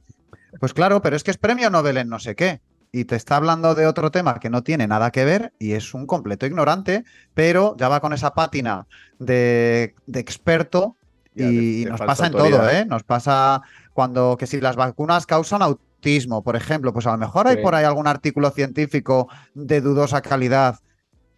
[0.60, 2.62] pues claro, pero es que es premio Nobel en no sé qué.
[2.96, 5.96] Y te está hablando de otro tema que no tiene nada que ver y es
[5.96, 8.86] un completo ignorante, pero ya va con esa pátina
[9.18, 10.96] de, experto
[11.36, 12.86] y, nos pasa en todo, ¿eh?
[12.86, 13.64] Nos pasa
[13.94, 17.74] cuando que si las vacunas causan autismo, por ejemplo, pues a lo mejor hay por
[17.74, 20.76] ahí algún artículo científico de dudosa calidad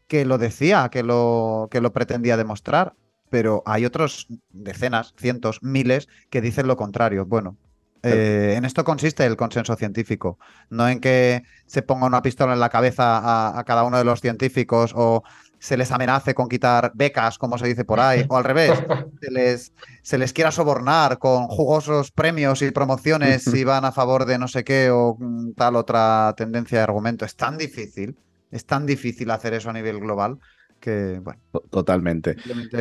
[0.08, 2.95] que lo decía, que lo, que lo pretendía demostrar,
[3.30, 7.26] pero hay otros decenas, cientos, miles que dicen lo contrario.
[7.26, 7.58] Bueno,
[8.06, 10.38] Eh, en esto consiste el consenso científico,
[10.70, 14.22] no en que se ponga una pistola en la cabeza a, cada uno de los
[14.22, 15.24] científicos o
[15.58, 18.72] se les amenace con quitar becas, como se dice por ahí, o al revés,
[19.22, 24.26] se les, se les quiera sobornar con jugosos premios y promociones si van a favor
[24.26, 25.18] de no sé qué o
[25.56, 27.26] tal otra tendencia de argumento.
[27.26, 28.16] Es tan difícil,
[28.52, 30.39] es tan difícil hacer eso a nivel global
[30.80, 31.39] que, bueno.
[31.70, 32.36] Totalmente.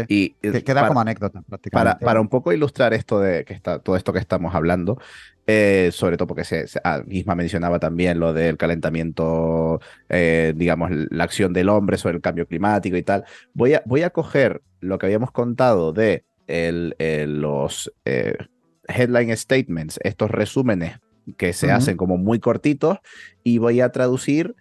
[0.08, 1.70] Y queda como anécdota prácticamente.
[1.70, 4.98] Para, para, un poco ilustrar esto de que está, todo esto que estamos hablando,
[5.46, 11.24] eh, sobre todo porque se, ah, misma mencionaba también lo del calentamiento, eh, digamos, la
[11.24, 13.24] acción del hombre sobre el cambio climático y tal.
[13.52, 16.94] Voy a, voy a coger lo que habíamos contado de el,
[17.40, 18.36] los eh,
[18.88, 20.98] headline statements, estos resúmenes
[21.38, 22.98] que se hacen como muy cortitos,
[23.42, 24.54] y voy a traducir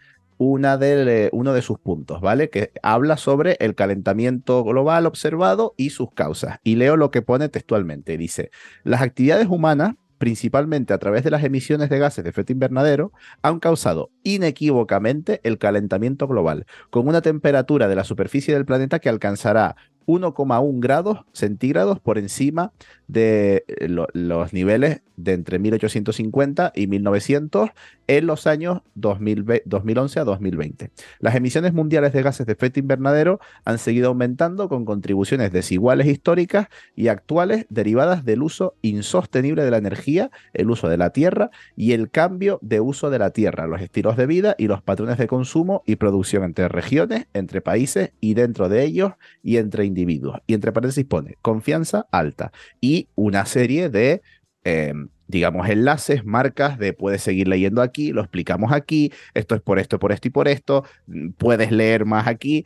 [0.44, 2.50] una de, uno de sus puntos, ¿vale?
[2.50, 6.60] Que habla sobre el calentamiento global observado y sus causas.
[6.64, 8.18] Y leo lo que pone textualmente.
[8.18, 8.52] Dice,
[8.84, 13.60] las actividades humanas principalmente a través de las emisiones de gases de efecto invernadero, han
[13.60, 19.76] causado inequívocamente el calentamiento global, con una temperatura de la superficie del planeta que alcanzará
[20.06, 22.72] 1,1 grados centígrados por encima
[23.08, 27.70] de eh, los niveles de entre 1850 y 1900
[28.08, 30.90] en los años 2011 a 2020.
[31.20, 36.68] Las emisiones mundiales de gases de efecto invernadero han seguido aumentando con contribuciones desiguales históricas
[36.96, 41.94] y actuales derivadas del uso insostenible de la energía, el uso de la tierra y
[41.94, 45.28] el cambio de uso de la tierra, los estilos de vida y los patrones de
[45.28, 50.40] consumo y producción entre regiones, entre países y dentro de ellos y entre individuos.
[50.48, 54.22] Y entre paréntesis pone confianza alta y una serie de
[54.64, 59.80] em, digamos, enlaces, marcas de puedes seguir leyendo aquí, lo explicamos aquí, esto es por
[59.80, 62.66] esto, por esto y por esto, mm, puedes leer más aquí.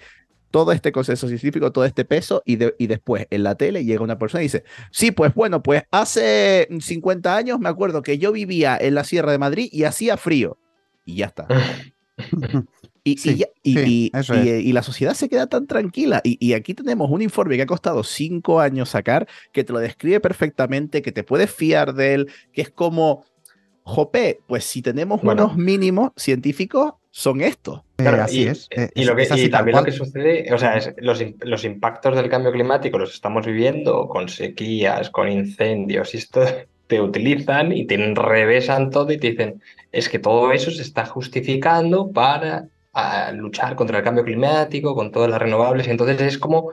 [0.51, 4.17] Todo este consenso científico, todo este peso, y, y después en la tele llega una
[4.17, 8.78] persona y dice: Sí, pues bueno, pues hace 50 años me acuerdo que yo vivía
[8.80, 10.57] en la Sierra de Madrid y hacía frío.
[11.05, 11.47] Y ya está.
[13.64, 16.22] Y, la sociedad se queda tan tranquila.
[16.24, 20.20] Y, aquí tenemos un informe que ha costado cinco años sacar, que te lo describe
[20.20, 23.26] perfectamente, que te puedes fiar de él, que es como,
[23.84, 27.82] Jope, pues si tenemos unos mínimos científicos, son estos.
[27.95, 28.70] Claro, así es.
[28.93, 32.51] Y, lo que, también lo que sucede, o sea, es los, los, impactos del cambio
[32.51, 36.41] climático los estamos viviendo con sequías, con incendios, y esto
[36.88, 41.05] te utilizan y te revesan todo y te dicen, es que todo eso se está
[41.05, 42.68] justificando para
[42.98, 46.72] a luchar contra el cambio climático, con todas las renovables, y entonces es como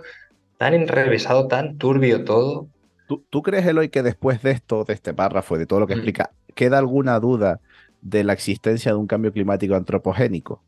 [0.56, 2.68] tan enrevesado, tan turbio todo.
[3.06, 5.98] ¿Tú, crees, Eloy, que después de esto, de este párrafo, de todo lo que mm.
[5.98, 7.60] explica, queda alguna duda
[8.00, 10.62] de la existencia de un cambio climático antropogénico?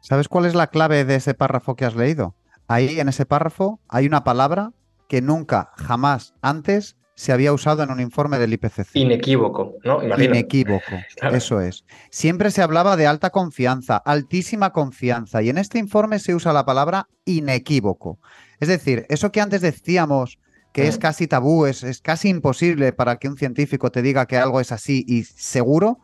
[0.00, 2.34] ¿Sabes cuál es la clave de ese párrafo que has leído?
[2.68, 4.72] Ahí en ese párrafo hay una palabra
[5.08, 8.94] que nunca, jamás antes se había usado en un informe del IPCC.
[8.94, 10.02] Inequívoco, ¿no?
[10.02, 10.96] Inequívoco,
[11.32, 11.84] eso es.
[12.10, 16.64] Siempre se hablaba de alta confianza, altísima confianza, y en este informe se usa la
[16.64, 18.18] palabra inequívoco.
[18.60, 20.38] Es decir, eso que antes decíamos
[20.72, 24.38] que es casi tabú, es, es casi imposible para que un científico te diga que
[24.38, 25.98] algo es así y seguro,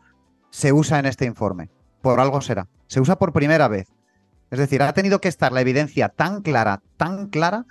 [0.51, 1.69] se usa en este informe.
[2.01, 2.67] Por algo será.
[2.87, 3.87] Se usa por primera vez.
[4.51, 7.65] Es decir, ha tenido que estar la evidencia tan clara, tan clara,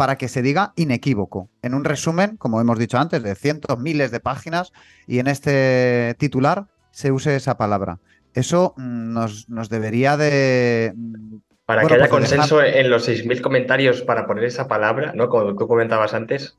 [0.00, 1.50] para que se diga inequívoco.
[1.60, 4.72] En un resumen, como hemos dicho antes, de cientos, miles de páginas,
[5.06, 7.98] y en este titular se use esa palabra.
[8.32, 10.94] Eso mm, nos, nos debería de...
[10.96, 11.36] Mm,
[11.66, 15.28] para que haya pues consenso en los 6.000 comentarios para poner esa palabra, ¿no?
[15.28, 16.56] Como tú comentabas antes.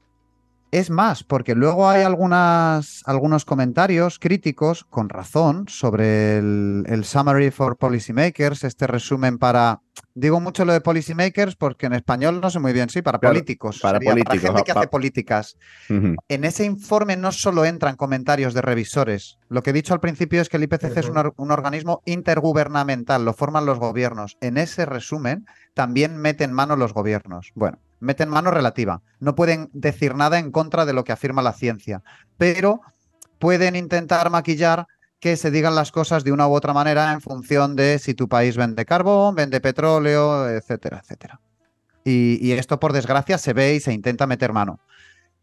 [0.72, 7.52] Es más, porque luego hay algunas, algunos comentarios críticos, con razón, sobre el, el, Summary
[7.52, 9.82] for Policymakers, este resumen para...
[10.14, 13.80] Digo mucho lo de policymakers porque en español no sé muy bien, sí, para políticos.
[13.82, 14.42] Para políticos.
[14.42, 15.58] Para gente que hace políticas.
[15.90, 19.38] En ese informe no solo entran comentarios de revisores.
[19.50, 23.26] Lo que he dicho al principio es que el IPCC es un, un organismo intergubernamental,
[23.26, 24.38] lo forman los gobiernos.
[24.40, 27.52] En ese resumen también meten mano los gobiernos.
[27.56, 29.02] Bueno, meten mano relativa.
[29.20, 32.04] No pueden decir nada en contra de lo que afirma la ciencia,
[32.38, 32.82] pero
[33.40, 34.88] pueden intentar maquillar
[35.22, 38.28] que se digan las cosas de una u otra manera en función de si tu
[38.28, 41.40] país vende carbón, vende petróleo, etcétera, etcétera.
[42.04, 44.80] Y, esto, por desgracia, se ve y se intenta meter mano.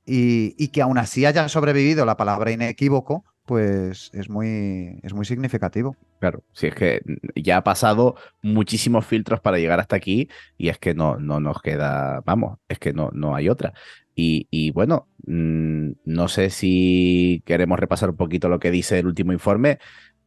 [0.05, 5.25] Y, y, que aún así haya sobrevivido la palabra inequívoco, pues es muy, es muy
[5.25, 5.97] significativo.
[6.21, 7.01] Claro, si es que
[7.35, 10.29] ya ha pasado muchísimos filtros para llegar hasta aquí
[10.59, 13.73] y es que no, no nos queda, vamos, es que no, no hay otra.
[14.15, 19.33] Y, bueno, mm, no sé si queremos repasar un poquito lo que dice el último
[19.33, 19.79] informe.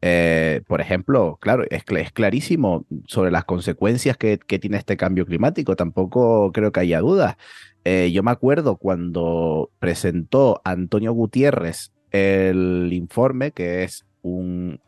[0.02, 5.26] Eh, por ejemplo, claro, es, es, clarísimo sobre las consecuencias que, que, tiene este cambio
[5.28, 5.76] climático.
[5.76, 7.36] Tampoco creo que haya dudas.
[7.84, 14.80] Eh, yo me acuerdo cuando presentó Antonio Gutiérrez el informe, que es un,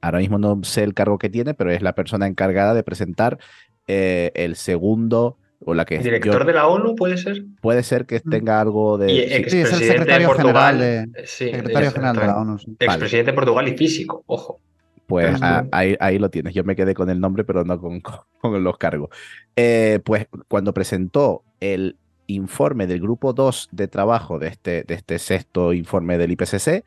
[0.00, 3.38] ahora mismo no sé el cargo que tiene, pero es la persona encargada de presentar
[3.86, 8.22] eh, el segundo o la que director de la ONU puede ser puede ser que
[8.24, 8.30] mm.
[8.30, 9.08] tenga algo de
[9.48, 13.76] sí, es el secretario general de, secretario general de la ONU expresidente de Portugal y
[13.76, 14.60] físico ojo.
[15.06, 15.40] Pues
[15.72, 16.54] ahí, ahí, lo tienes.
[16.54, 18.00] Yo me quedé con el nombre, pero no con,
[18.40, 19.10] con, los cargos.
[19.56, 21.96] Eh, pues cuando presentó el
[22.34, 26.84] informe del grupo 2 de trabajo de este, de este sexto informe del IPCC,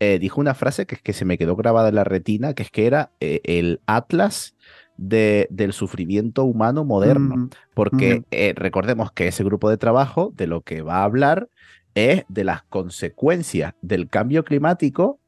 [0.00, 2.62] eh, dijo una frase que, es que se me quedó grabada en la retina, que
[2.64, 4.54] es que era eh, el atlas
[4.96, 7.36] de, del sufrimiento humano moderno.
[7.36, 8.24] Mm, porque
[8.56, 11.48] recordemos que ese grupo de trabajo de lo que va a hablar
[11.94, 15.20] es de las consecuencias del cambio climático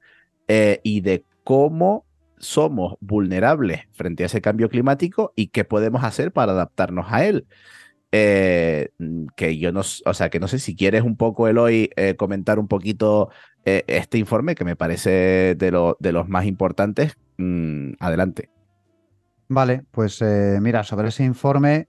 [0.49, 2.07] y de cómo
[2.39, 7.47] somos vulnerables frente a ese cambio climático y qué podemos hacer para adaptarnos a él.
[8.19, 8.89] Eh,
[9.37, 12.59] que yo no, o sea, que no sé si quieres un poco, Eloy, eh, comentar
[12.59, 13.29] un poquito
[13.67, 17.19] eh, este informe que me parece de, de los más importantes.
[17.37, 18.56] Mm, adelante.
[19.49, 20.21] Vale, pues
[20.61, 21.89] mira, sobre ese informe,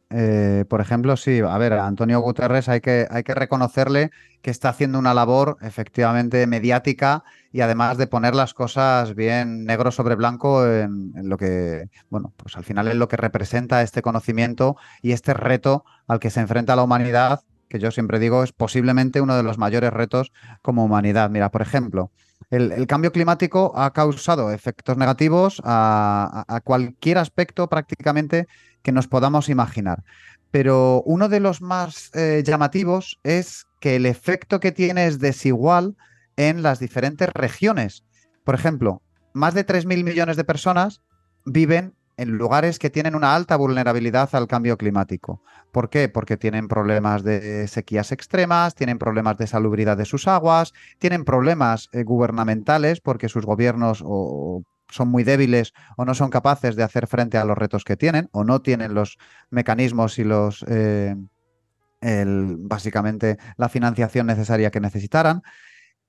[0.69, 4.69] por ejemplo, sí, a ver, a Antonio Guterres hay que, hay que reconocerle que está
[4.69, 10.65] haciendo una labor efectivamente mediática y además de poner las cosas bien negro sobre blanco
[10.67, 15.33] en, lo que, bueno, pues al final es lo que representa este conocimiento y este
[15.33, 19.43] reto al que se enfrenta la humanidad, que yo siempre digo es posiblemente uno de
[19.43, 20.31] los mayores retos
[20.61, 21.29] como humanidad.
[21.29, 22.11] Mira, por ejemplo,
[22.49, 28.47] el, cambio climático ha causado efectos negativos a, cualquier aspecto prácticamente
[28.81, 30.03] que nos podamos imaginar.
[30.51, 35.95] Pero uno de los más eh, llamativos es que el efecto que tiene es desigual
[36.37, 38.05] en las diferentes regiones.
[38.45, 39.01] Por ejemplo,
[39.33, 41.01] más de 3.000 millones de personas
[41.45, 45.41] viven en lugares que tienen una alta vulnerabilidad al cambio climático.
[45.71, 46.09] ¿Por qué?
[46.09, 51.89] Porque tienen problemas de sequías extremas, tienen problemas de salubridad de sus aguas, tienen problemas
[51.93, 57.37] eh, gubernamentales porque sus gobiernos son muy débiles o no son capaces de hacer frente
[57.37, 59.17] a los retos que tienen o no tienen los
[59.49, 60.65] mecanismos y los...
[60.67, 61.15] Eh,
[61.99, 65.41] básicamente la financiación necesaria que necesitaran.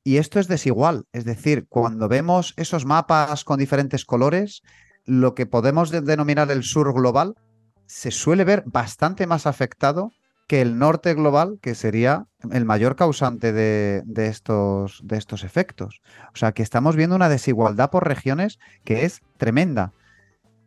[0.04, 4.62] Y esto es desigual, es decir, cuando vemos esos mapas con diferentes colores,
[5.09, 7.34] lo que podemos denominar el sur global
[7.86, 10.12] se suele ver bastante más afectado
[10.46, 16.02] que el norte global, que sería el mayor causante de, estos, de estos efectos.
[16.34, 19.92] O sea que estamos viendo una desigualdad por regiones que es tremenda.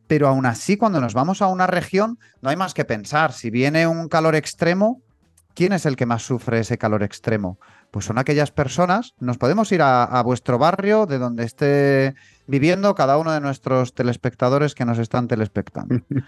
[0.07, 3.33] Pero aún así, cuando nos vamos a una región, no hay más que pensar.
[3.33, 5.01] Si viene un calor extremo,
[5.53, 7.59] ¿quién es el que más sufre ese calor extremo?
[7.91, 12.15] Pues son aquellas personas, nos podemos ir a, vuestro barrio, de donde esté
[12.47, 16.01] viviendo cada uno de nuestros telespectadores que nos están telespectando.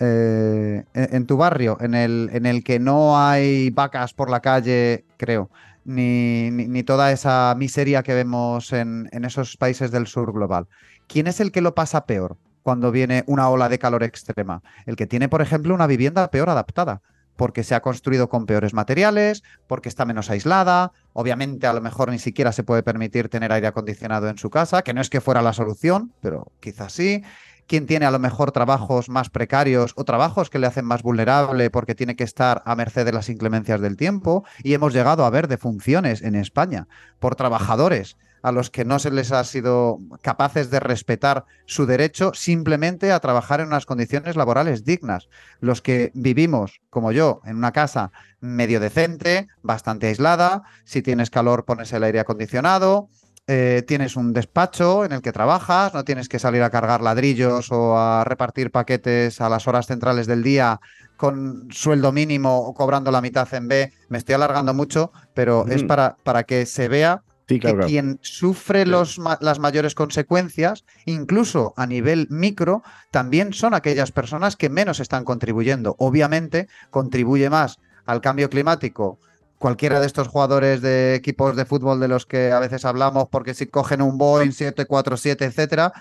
[0.00, 5.04] Eh, en, tu barrio, en el, en el que no hay vacas por la calle,
[5.16, 5.50] creo,
[5.84, 10.66] ni, ni, toda esa miseria que vemos en, en esos países del sur global.
[11.06, 14.64] ¿Quién es el que lo pasa peor cuando viene una ola de calor extrema?
[14.84, 17.00] El que tiene, por ejemplo, una vivienda peor adaptada
[17.36, 20.92] porque se ha construido con peores materiales, porque está menos aislada.
[21.12, 24.82] Obviamente, a lo mejor ni siquiera se puede permitir tener aire acondicionado en su casa,
[24.82, 27.22] que no es que fuera la solución, pero quizás sí.
[27.66, 31.70] Quien tiene a lo mejor trabajos más precarios o trabajos que le hacen más vulnerable
[31.70, 34.44] porque tiene que estar a merced de las inclemencias del tiempo.
[34.62, 36.88] Y hemos llegado a ver defunciones en España
[37.20, 42.32] por trabajadores a los que no se les ha sido capaces de respetar su derecho
[42.34, 45.30] simplemente a trabajar en unas condiciones laborales dignas.
[45.60, 51.64] Los que vivimos, como yo, en una casa medio decente, bastante aislada, si tienes calor
[51.64, 53.08] pones el aire acondicionado,
[53.46, 57.72] eh, tienes un despacho en el que trabajas, no tienes que salir a cargar ladrillos
[57.72, 60.82] o a repartir paquetes a las horas centrales del día
[61.16, 63.90] con sueldo mínimo o cobrando la mitad en B.
[64.10, 69.18] Me estoy alargando mucho, pero es para, para que se vea que quien sufre los,
[69.40, 75.94] las mayores consecuencias, incluso a nivel micro, también son aquellas personas que menos están contribuyendo.
[75.98, 79.18] Obviamente, contribuye más al cambio climático
[79.58, 83.54] cualquiera de estos jugadores de equipos de fútbol de los que a veces hablamos, porque
[83.54, 85.92] si cogen un Boeing 747, etcétera,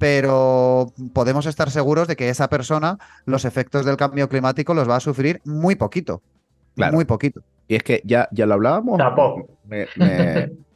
[0.00, 4.96] pero podemos estar seguros de que esa persona los efectos del cambio climático los va
[4.96, 6.20] a sufrir muy poquito.
[6.74, 7.42] Muy poquito.
[7.68, 8.98] Y es que ya, ya lo hablábamos.
[9.66, 9.86] Me,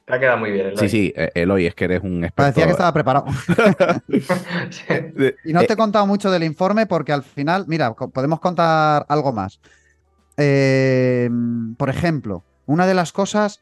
[0.06, 0.66] te ha quedado muy bien.
[0.66, 0.78] Eloy.
[0.78, 2.34] Sí, sí, e-, Eloy, es que eres un experto.
[2.36, 3.26] Parecía que estaba preparado.
[5.44, 9.32] y no te he contado mucho del informe porque al final, mira, podemos contar algo
[9.32, 9.60] más.
[10.36, 11.28] Eh,
[11.76, 13.60] por ejemplo, una de las cosas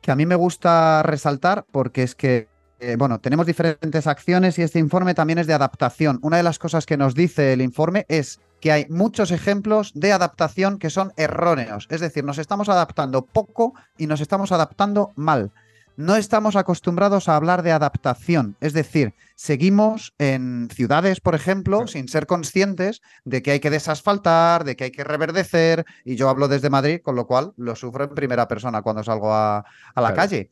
[0.00, 2.48] que a mí me gusta resaltar, porque es que,
[2.80, 6.18] eh, bueno, tenemos diferentes acciones y este informe también es de adaptación.
[6.22, 10.12] Una de las cosas que nos dice el informe es que hay muchos ejemplos de
[10.12, 11.86] adaptación que son erróneos.
[11.90, 15.50] Es decir, nos estamos adaptando poco y nos estamos adaptando mal.
[15.96, 18.56] no estamos acostumbrados a hablar de adaptación.
[18.60, 24.64] Es decir, seguimos en ciudades, por ejemplo, sin ser conscientes de que hay que desasfaltar,
[24.64, 25.84] de que hay que reverdecer.
[26.04, 29.34] Y yo hablo desde Madrid, con lo cual lo sufro en primera persona cuando salgo
[29.34, 30.50] a, la calle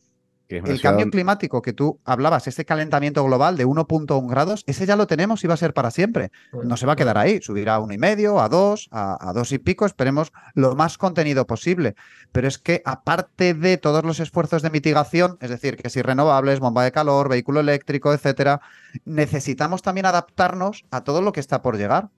[0.48, 5.06] el cambio climático que tú hablabas, ese calentamiento global de 1.1 grados, ese ya lo
[5.06, 6.30] tenemos y va a ser para siempre.
[6.64, 9.52] No se va a quedar ahí, subirá a uno y medio, a dos, a, dos
[9.52, 11.94] y pico, esperemos lo más contenido posible.
[12.32, 16.60] Pero es que aparte de todos los esfuerzos de mitigación, es decir, que si renovables,
[16.60, 18.60] bomba de calor, vehículo eléctrico, etcétera,
[19.04, 22.08] necesitamos también adaptarnos a todo lo que está por llegar.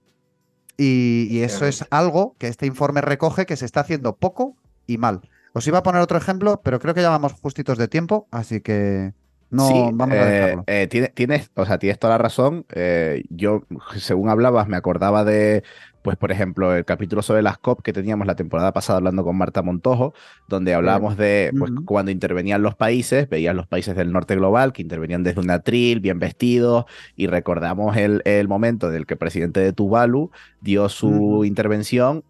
[0.76, 4.57] y eso es algo que este informe recoge que se está haciendo poco
[4.87, 5.20] y mal.
[5.53, 8.61] Os iba a poner otro ejemplo, pero creo que ya vamos justitos de tiempo, así
[8.61, 9.14] que
[9.51, 10.64] no vamos a eh, dejarlo.
[10.66, 12.64] Eh, tienes, o sea, tienes toda la razón.
[12.74, 13.62] Eh, yo,
[13.96, 15.62] según hablabas, me acordaba de
[16.03, 19.36] pues por ejemplo, el capítulo sobre las COP que teníamos la temporada pasada hablando con
[19.36, 20.14] Marta Montojo,
[20.48, 24.82] donde hablábamos de pues, cuando intervenían los países, veías los países del norte global que
[24.82, 26.86] intervenían desde un atril, bien vestidos,
[27.16, 30.30] y recordamos el, el momento del que el presidente de Tuvalu
[30.61, 32.24] dio su intervención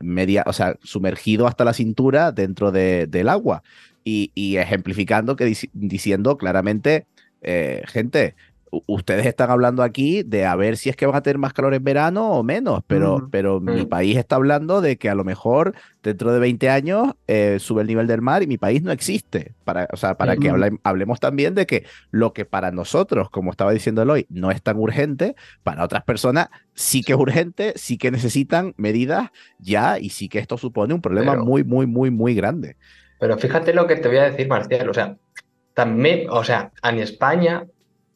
[0.00, 3.62] media, o sea, sumergido hasta la cintura dentro de, del agua.
[4.04, 7.06] Y, y ejemplificando que diciendo claramente,
[7.40, 8.34] eh, gente,
[8.86, 11.74] ustedes están hablando aquí de a ver si es que van a tener más calor
[11.74, 15.74] en verano o menos, pero, pero mi país está hablando de que a lo mejor
[16.02, 19.54] dentro de 20 años eh, sube el nivel del mar y mi país no existe.
[19.64, 20.52] Para, o sea, para que
[20.82, 24.78] hablemos también de que lo que para nosotros, como estaba diciendo hoy, no es tan
[24.78, 30.28] urgente, para otras personas sí que es urgente, sí que necesitan medidas ya y sí
[30.28, 32.76] que esto supone un problema muy, muy, muy, muy grande.
[33.18, 35.16] Pero fíjate lo que te voy a decir, Marcial, o sea,
[35.74, 37.66] también, o sea, en España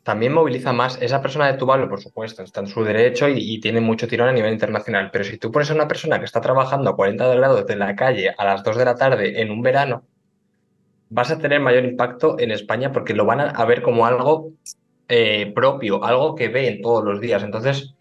[0.08, 1.00] también moviliza más.
[1.02, 4.32] Esa persona de Tuvalu, por supuesto, está en su derecho y, tiene mucho tirón a
[4.32, 5.10] nivel internacional.
[5.12, 7.94] Pero si tú pones a una persona que está trabajando a 40 grados de la
[7.94, 10.04] calle a las 2 de la tarde en un verano,
[11.10, 14.52] vas a tener mayor impacto en España porque lo van a, ver como algo
[15.08, 17.42] eh, propio, algo que ven todos los días.
[17.42, 17.94] Entonces,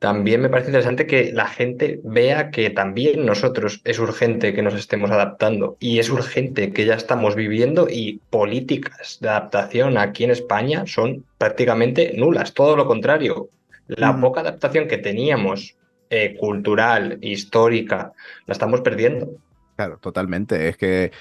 [0.00, 4.72] también me parece interesante que la gente vea que también nosotros es urgente que nos
[4.72, 10.30] estemos adaptando y es urgente que ya estamos viviendo y políticas de adaptación aquí en
[10.30, 13.50] España son prácticamente nulas, todo lo contrario.
[13.88, 14.22] La mm.
[14.22, 15.76] poca adaptación que teníamos
[16.08, 18.14] eh, cultural, histórica,
[18.46, 19.28] la estamos perdiendo.
[19.76, 20.70] Claro, totalmente.
[20.70, 21.12] Es que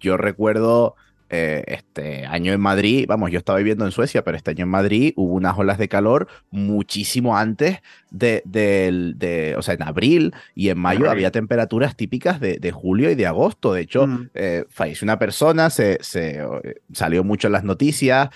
[0.00, 0.96] yo recuerdo
[1.34, 4.68] eh, este año en Madrid, vamos, yo estaba viviendo en Suecia, pero este año en
[4.68, 7.78] Madrid hubo unas olas de calor muchísimo antes
[8.10, 13.10] de, de o sea, en abril y en mayo había temperaturas típicas de, de, julio
[13.10, 13.72] y de agosto.
[13.72, 14.28] De hecho, mm.
[14.34, 18.28] eh, falleció una persona, se, se, eh, salió mucho en las noticias,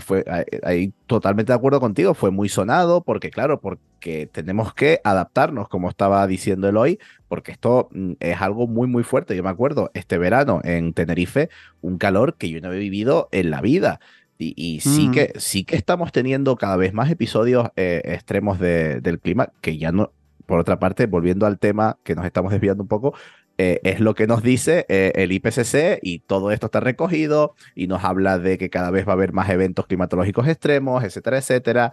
[0.00, 0.22] fue
[0.64, 3.58] ahí totalmente de acuerdo contigo, fue muy sonado porque, claro,
[4.04, 9.02] porque tenemos que adaptarnos, como estaba diciendo hoy porque esto mm, es algo muy, muy
[9.02, 9.34] fuerte.
[9.34, 11.48] Yo me acuerdo este verano en Tenerife,
[11.80, 14.00] un calor que yo no he vivido en la vida.
[14.36, 15.12] Y, sí, mm.
[15.12, 19.90] que, sí que estamos teniendo cada vez más episodios eh, extremos del clima, que ya
[19.90, 20.12] no,
[20.44, 23.14] por otra parte, volviendo al tema que nos estamos desviando un poco,
[23.56, 27.86] eh, es lo que nos dice eh, el IPCC y todo esto está recogido y
[27.86, 31.92] nos habla de que cada vez va a haber más eventos climatológicos extremos, etcétera, etcétera.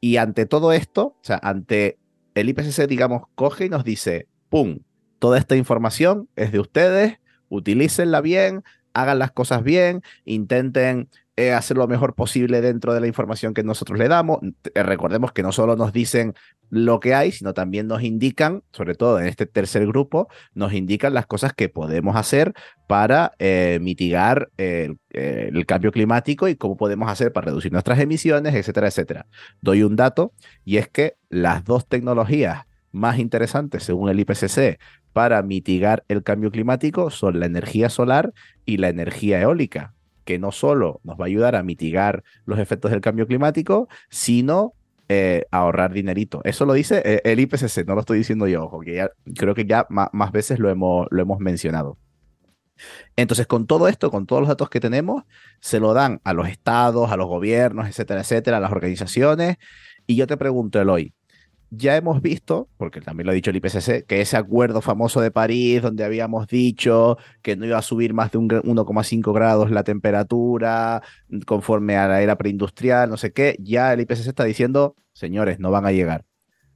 [0.00, 1.98] Y ante todo esto, o sea, ante
[2.34, 4.80] el IPCC, digamos, coge y nos dice, ¡pum!
[5.18, 7.18] Toda esta información es de ustedes,
[7.50, 11.10] utilícenla bien, hagan las cosas bien, intenten
[11.40, 14.40] eh, hacer lo mejor posible dentro de la información que nosotros le damos.
[14.74, 16.34] Eh, recordemos que no solo nos dicen
[16.68, 21.14] lo que hay, sino también nos indican, sobre todo en este tercer grupo, nos indican
[21.14, 22.52] las cosas que podemos hacer
[22.86, 28.88] para eh, mitigar el cambio climático y cómo podemos hacer para reducir nuestras emisiones, etcétera,
[28.88, 29.26] etcétera.
[29.62, 30.34] Doy un dato
[30.64, 34.78] y es que las dos tecnologías más interesantes, según el IPCC,
[35.14, 38.32] para mitigar el cambio climático son la energía solar
[38.66, 39.94] y la energía eólica,
[40.30, 44.74] que no solo nos va a ayudar a mitigar los efectos del cambio climático, sino
[45.08, 46.40] eh, ahorrar dinerito.
[46.44, 49.64] Eso lo dice eh, el IPCC, no lo estoy diciendo yo, ojo, que creo que
[49.64, 51.98] ya más, veces lo hemos, lo hemos mencionado.
[53.16, 55.24] Entonces, con todo esto, con todos los datos que tenemos,
[55.58, 59.56] se lo dan a los estados, a los gobiernos, etcétera, etcétera, a las organizaciones.
[60.06, 61.12] Y yo te pregunto, Eloy,
[61.70, 65.30] ya hemos visto, porque también lo ha dicho el IPCC, que ese acuerdo famoso de
[65.30, 69.84] París, donde habíamos dicho que no iba a subir más de un 1,5 grados la
[69.84, 71.02] temperatura
[71.46, 75.70] conforme a la era preindustrial, no sé qué, ya el IPCC está diciendo, señores, no
[75.70, 76.24] van a llegar.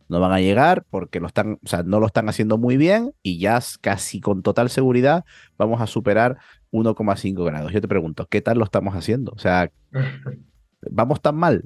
[0.06, 3.12] No van a llegar porque lo están, o sea, no lo están haciendo muy bien
[3.22, 5.24] y ya casi con total seguridad
[5.56, 6.36] vamos a superar
[6.72, 7.72] 1,5 grados.
[7.72, 9.32] Yo te pregunto, ¿qué tal lo estamos haciendo?
[9.34, 9.70] O sea,
[10.90, 11.64] ¿vamos tan mal?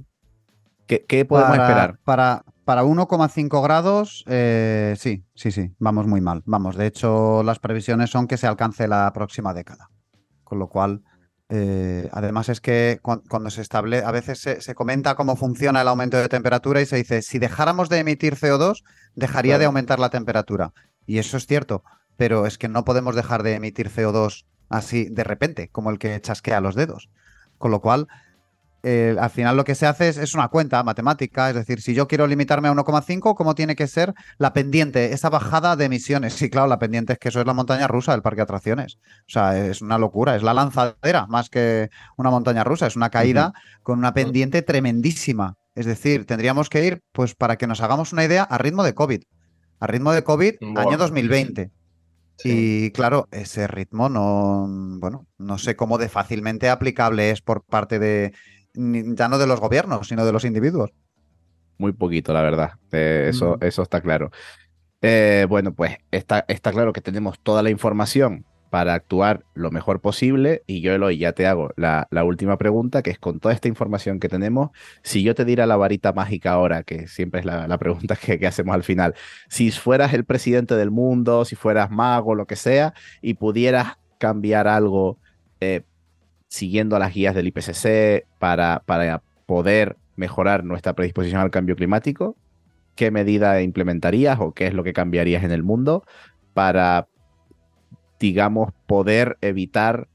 [0.86, 1.98] ¿Qué, podemos esperar?
[2.02, 6.42] Para, para 1,5 grados, eh, sí, sí, sí, vamos muy mal.
[6.44, 9.88] Vamos, de hecho, las previsiones son que se alcance la próxima década.
[10.44, 11.02] Con lo cual,
[11.48, 16.18] Eh, además es que cuando, se establece, a veces se, comenta cómo funciona el aumento
[16.18, 20.74] de temperatura y se dice, si dejáramos de emitir CO2, dejaría de aumentar la temperatura.
[21.06, 21.84] Y eso es cierto,
[22.18, 26.20] pero es que no podemos dejar de emitir CO2 así de repente, como el que
[26.20, 27.08] chasquea los dedos.
[27.56, 28.08] Con lo cual,
[28.82, 32.06] eh, al final lo que se hace es, una cuenta matemática, es decir, si yo
[32.06, 36.34] quiero limitarme a 1,5, ¿cómo tiene que ser la pendiente, esa bajada de emisiones?
[36.34, 38.98] Sí, claro, la pendiente es que eso es la montaña rusa del parque de atracciones.
[39.26, 43.10] O sea, es una locura, es la lanzadera más que una montaña rusa, es una
[43.10, 43.52] caída
[43.82, 45.56] con una pendiente tremendísima.
[45.74, 48.94] Es decir, tendríamos que ir, pues para que nos hagamos una idea, a ritmo de
[48.94, 49.22] COVID.
[49.80, 51.70] A ritmo de COVID, año 2020.
[52.44, 54.66] Y claro, ese ritmo no,
[55.00, 58.32] bueno, no sé cómo de fácilmente aplicable es por parte de,
[58.74, 60.90] ya no de los gobiernos, sino de los individuos.
[61.78, 62.72] Muy poquito, la verdad.
[62.92, 63.64] Eh, eso, mm.
[63.64, 64.30] eso está claro.
[65.00, 70.00] Eh, bueno, pues está, está claro que tenemos toda la información para actuar lo mejor
[70.00, 70.62] posible.
[70.66, 74.20] Y yo, Eloy, ya te hago la, última pregunta, que es con toda esta información
[74.20, 74.70] que tenemos,
[75.02, 78.74] si yo te diera la varita mágica ahora, que siempre es la, pregunta que, hacemos
[78.74, 79.14] al final,
[79.48, 84.68] si fueras el presidente del mundo, si fueras mago, lo que sea, y pudieras cambiar
[84.68, 85.18] algo
[85.60, 85.82] eh,
[86.48, 92.36] siguiendo las guías del IPCC para, para poder mejorar nuestra predisposición al cambio climático,
[92.96, 96.04] ¿qué medida implementarías o qué es lo que cambiarías en el mundo
[96.54, 97.06] para,
[98.18, 100.08] digamos, poder evitar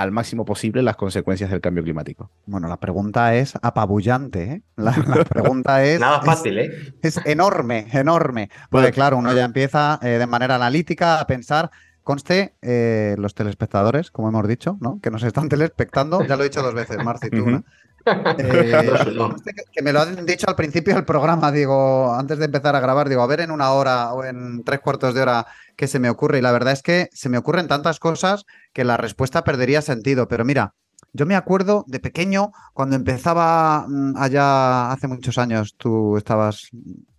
[0.00, 2.30] al máximo posible las consecuencias del cambio climático?
[2.46, 4.42] Bueno, la pregunta es apabullante.
[4.44, 4.62] ¿eh?
[4.76, 4.92] La,
[5.28, 6.00] pregunta es.
[6.00, 6.94] Nada fácil, ¿eh?
[7.02, 8.50] Es enorme, enorme.
[8.70, 11.70] Porque, claro, uno ya empieza eh, de manera analítica a pensar
[12.10, 14.98] Conste, eh, los telespectadores, como hemos dicho, ¿no?
[15.00, 17.62] que nos están telespectando, ya lo he dicho dos veces, Marci, tú, eh,
[19.72, 23.08] que, me lo han dicho al principio del programa, digo, antes de empezar a grabar,
[23.08, 25.46] digo, a ver en una hora o en tres cuartos de hora
[25.76, 26.38] qué se me ocurre.
[26.38, 30.26] Y la verdad es que se me ocurren tantas cosas que la respuesta perdería sentido.
[30.26, 30.74] Pero mira,
[31.12, 36.70] yo me acuerdo de pequeño, cuando empezaba mm, allá hace muchos años, tú estabas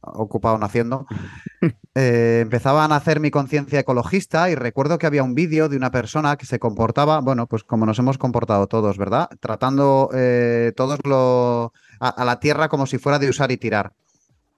[0.01, 1.07] ocupado naciendo,
[1.95, 5.91] eh, empezaba a nacer mi conciencia ecologista y recuerdo que había un vídeo de una
[5.91, 9.29] persona que se comportaba, bueno, pues como nos hemos comportado todos, ¿verdad?
[9.39, 13.93] Tratando eh, todos lo, a, la tierra como si fuera de usar y tirar.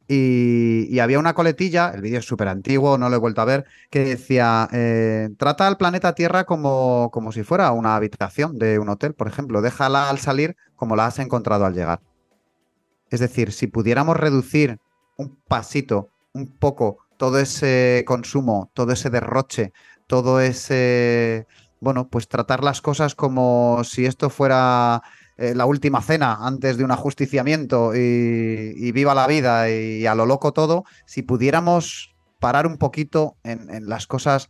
[0.08, 3.66] Y, había una coletilla, el vídeo es súper antiguo, no lo he vuelto a ver,
[3.90, 8.90] que decía, eh, trata al planeta Tierra como, como si fuera una habitación de un
[8.90, 12.02] hotel, por ejemplo, déjala al salir como la has encontrado al llegar.
[13.10, 14.80] Es decir, si pudiéramos reducir
[15.18, 19.72] un pasito, un poco, todo ese consumo, todo ese derroche,
[20.08, 21.48] todo ese,
[21.80, 25.02] bueno, pues tratar las cosas como si esto fuera
[25.38, 30.26] eh, la última cena antes de un ajusticiamiento y, viva la vida y, a lo
[30.26, 34.50] loco todo, si pudiéramos parar un poquito en, las cosas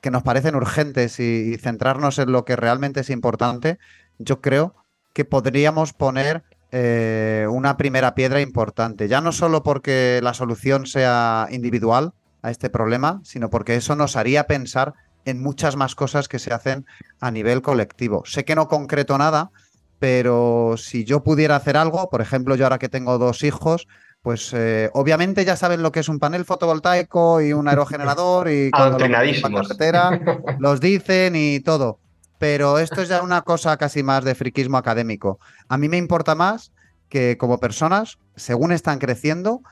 [0.00, 3.78] que nos parecen urgentes y, centrarnos en lo que realmente es importante,
[4.18, 4.74] yo creo
[5.12, 6.44] que podríamos poner
[6.78, 12.12] eh, una primera piedra importante, ya no solo porque la solución sea individual
[12.42, 14.92] a este problema, sino porque eso nos haría pensar
[15.24, 16.84] en muchas más cosas que se hacen
[17.18, 18.24] a nivel colectivo.
[18.26, 19.52] Sé que no concreto nada,
[20.00, 23.88] pero si yo pudiera hacer algo, por ejemplo, yo ahora que tengo dos hijos,
[24.20, 28.70] pues eh, obviamente ya saben lo que es un panel fotovoltaico y un aerogenerador y
[28.70, 30.20] cuando lo carretera,
[30.58, 32.00] los dicen y todo.
[32.38, 35.38] Pero esto es ya una cosa casi más de friquismo académico.
[35.68, 36.72] A mí me importa más
[37.08, 39.62] que como personas, según están creciendo,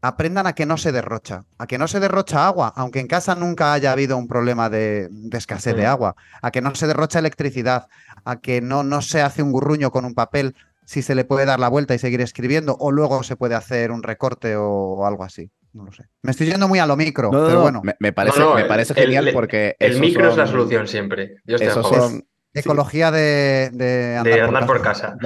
[0.00, 3.34] aprendan a que no se derrocha, a que no se derrocha agua, aunque en casa
[3.34, 7.88] nunca haya habido un problema de, escasez de agua, a que no se derrocha electricidad,
[8.24, 10.54] a que no, no se hace un gurruño con un papel
[10.84, 13.90] si se le puede dar la vuelta y seguir escribiendo, o luego se puede hacer
[13.90, 15.50] un recorte o, algo así.
[15.74, 16.04] No lo sé.
[16.22, 17.82] Me estoy yendo muy a lo micro, pero bueno.
[17.98, 19.76] Me, parece, me parece genial porque.
[19.78, 21.36] El micro es la solución siempre.
[21.44, 22.24] Yo estoy
[22.56, 25.16] Ecología de, de, andar, por, casa.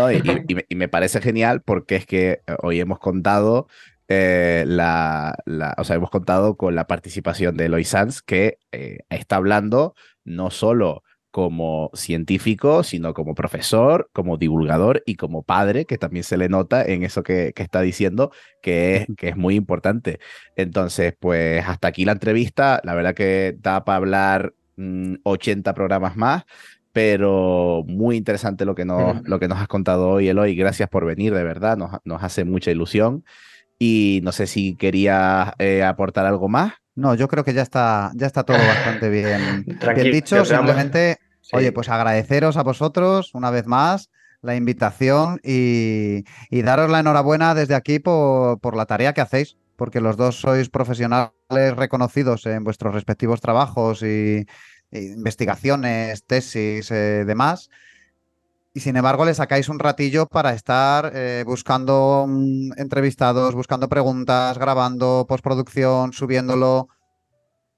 [0.66, 3.66] y, me parece genial porque es que hoy hemos contado
[4.09, 5.36] eh, la,
[5.76, 9.94] o sea, hemos contado con la participación de Eloy Sanz, que eh, está hablando
[10.24, 16.37] no solo como científico, sino como profesor, como divulgador y como padre, que también se
[16.37, 18.31] le nota en eso que, está diciendo,
[18.62, 20.20] que es, que es muy importante.
[20.57, 24.55] Entonces, pues hasta aquí la entrevista, la verdad que da para hablar
[25.24, 26.45] 80 mm, programas más,
[26.93, 30.57] pero muy interesante lo que nos, lo que nos has contado hoy, Eloy.
[30.57, 33.24] Gracias por venir, de verdad, nos, nos hace mucha ilusión.
[33.79, 36.74] Y no sé si quería eh, aportar algo más.
[36.99, 40.44] No, yo creo que ya está, ya está todo bastante bien, bien dicho.
[40.44, 41.18] Simplemente,
[41.53, 44.11] oye, pues agradeceros a vosotros una vez más
[44.42, 50.01] la invitación y, daros la enhorabuena desde aquí por, por, la tarea que hacéis, porque
[50.01, 51.30] los dos sois profesionales
[51.76, 54.44] reconocidos en vuestros respectivos trabajos y,
[54.90, 57.70] investigaciones, tesis, eh, demás
[58.79, 64.57] y sin embargo le sacáis un ratillo para estar eh, buscando mm, entrevistados, buscando preguntas,
[64.57, 66.87] grabando postproducción, subiéndolo.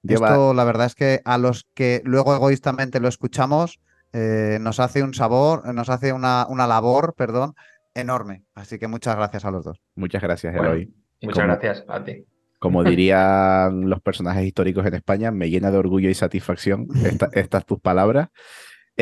[0.07, 3.79] Esto la verdad es que a los que luego egoístamente lo escuchamos
[4.13, 7.55] eh, nos hace un sabor, nos hace una, una, labor, perdón,
[7.95, 8.43] enorme.
[8.53, 9.81] Así que muchas gracias a los dos.
[9.95, 10.93] Muchas gracias, Eloy.
[11.23, 12.25] muchas gracias a ti.
[12.59, 16.89] Como dirían los personajes históricos en España, me llena de orgullo y satisfacción
[17.33, 18.29] estas tus palabras.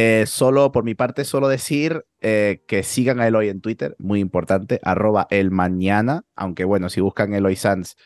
[0.02, 4.22] Eh, solo por mi parte, solo decir eh, que sigan a Eloy en Twitter, muy
[4.22, 7.98] importante, arroba el mañana, aunque bueno, si buscan Eloy Sanz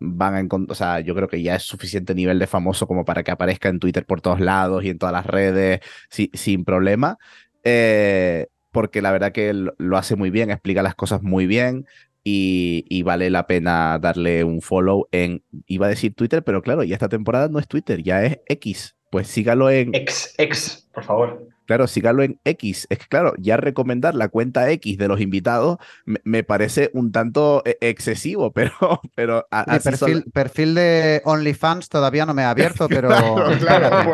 [0.00, 3.04] van a encontrar, o sea, yo creo que ya es suficiente nivel de famoso como
[3.04, 7.16] para que aparezca en Twitter por todos lados y en todas las redes sin problema,
[7.62, 11.86] eh, porque la verdad que lo hace muy bien, explica las cosas muy bien.
[12.24, 16.82] Y, y, vale la pena darle un follow en, iba a decir Twitter, pero claro,
[16.82, 18.95] ya esta temporada no es Twitter, ya es X.
[19.10, 19.94] Pues sígalo en...
[19.94, 21.48] X, X, por favor.
[21.66, 22.86] Claro, sígalo en X.
[22.90, 27.62] Es que, claro, ya recomendar la cuenta X de los invitados me, parece un tanto
[27.64, 29.00] eh, excesivo, pero.
[29.14, 33.08] pero Mi perfil, perfil, de OnlyFans todavía no me ha abierto, pero.
[33.58, 34.10] claro,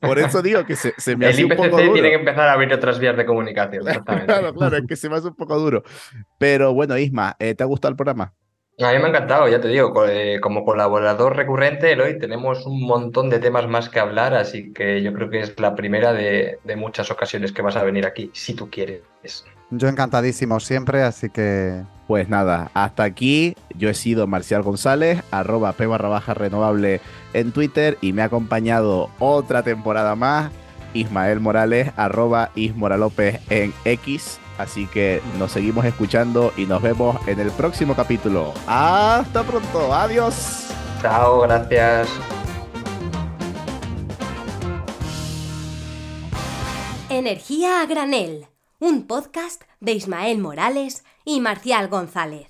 [0.00, 1.92] por, eso, digo que se, me hace un poco duro.
[1.92, 3.84] tiene que empezar a abrir otras vías de comunicación.
[4.26, 5.84] claro, claro, es que se me hace un poco duro.
[6.38, 8.34] Pero bueno, Isma, eh, ¿te ha gustado el programa?
[8.78, 12.82] A mí me ha encantado, ya te digo, eh, como colaborador recurrente, hoy tenemos un
[12.82, 16.58] montón de temas más que hablar, así que yo creo que es la primera de,
[16.76, 19.00] muchas ocasiones que vas a venir aquí, si tú quieres.
[19.70, 21.82] Yo encantadísimo siempre, así que...
[22.06, 27.00] Pues nada, hasta aquí yo he sido Marcial González, arroba p barra baja renovable
[27.32, 30.52] en Twitter y me ha acompañado otra temporada más
[30.94, 37.40] Ismael Morales, arroba Ismoralópez en X Así que nos seguimos escuchando y nos vemos en
[37.40, 38.54] el próximo capítulo.
[38.66, 40.68] Hasta pronto, adiós.
[41.02, 42.08] Chao, gracias.
[47.08, 48.46] Energía a granel,
[48.78, 52.48] un podcast de Ismael Morales y Marcial González.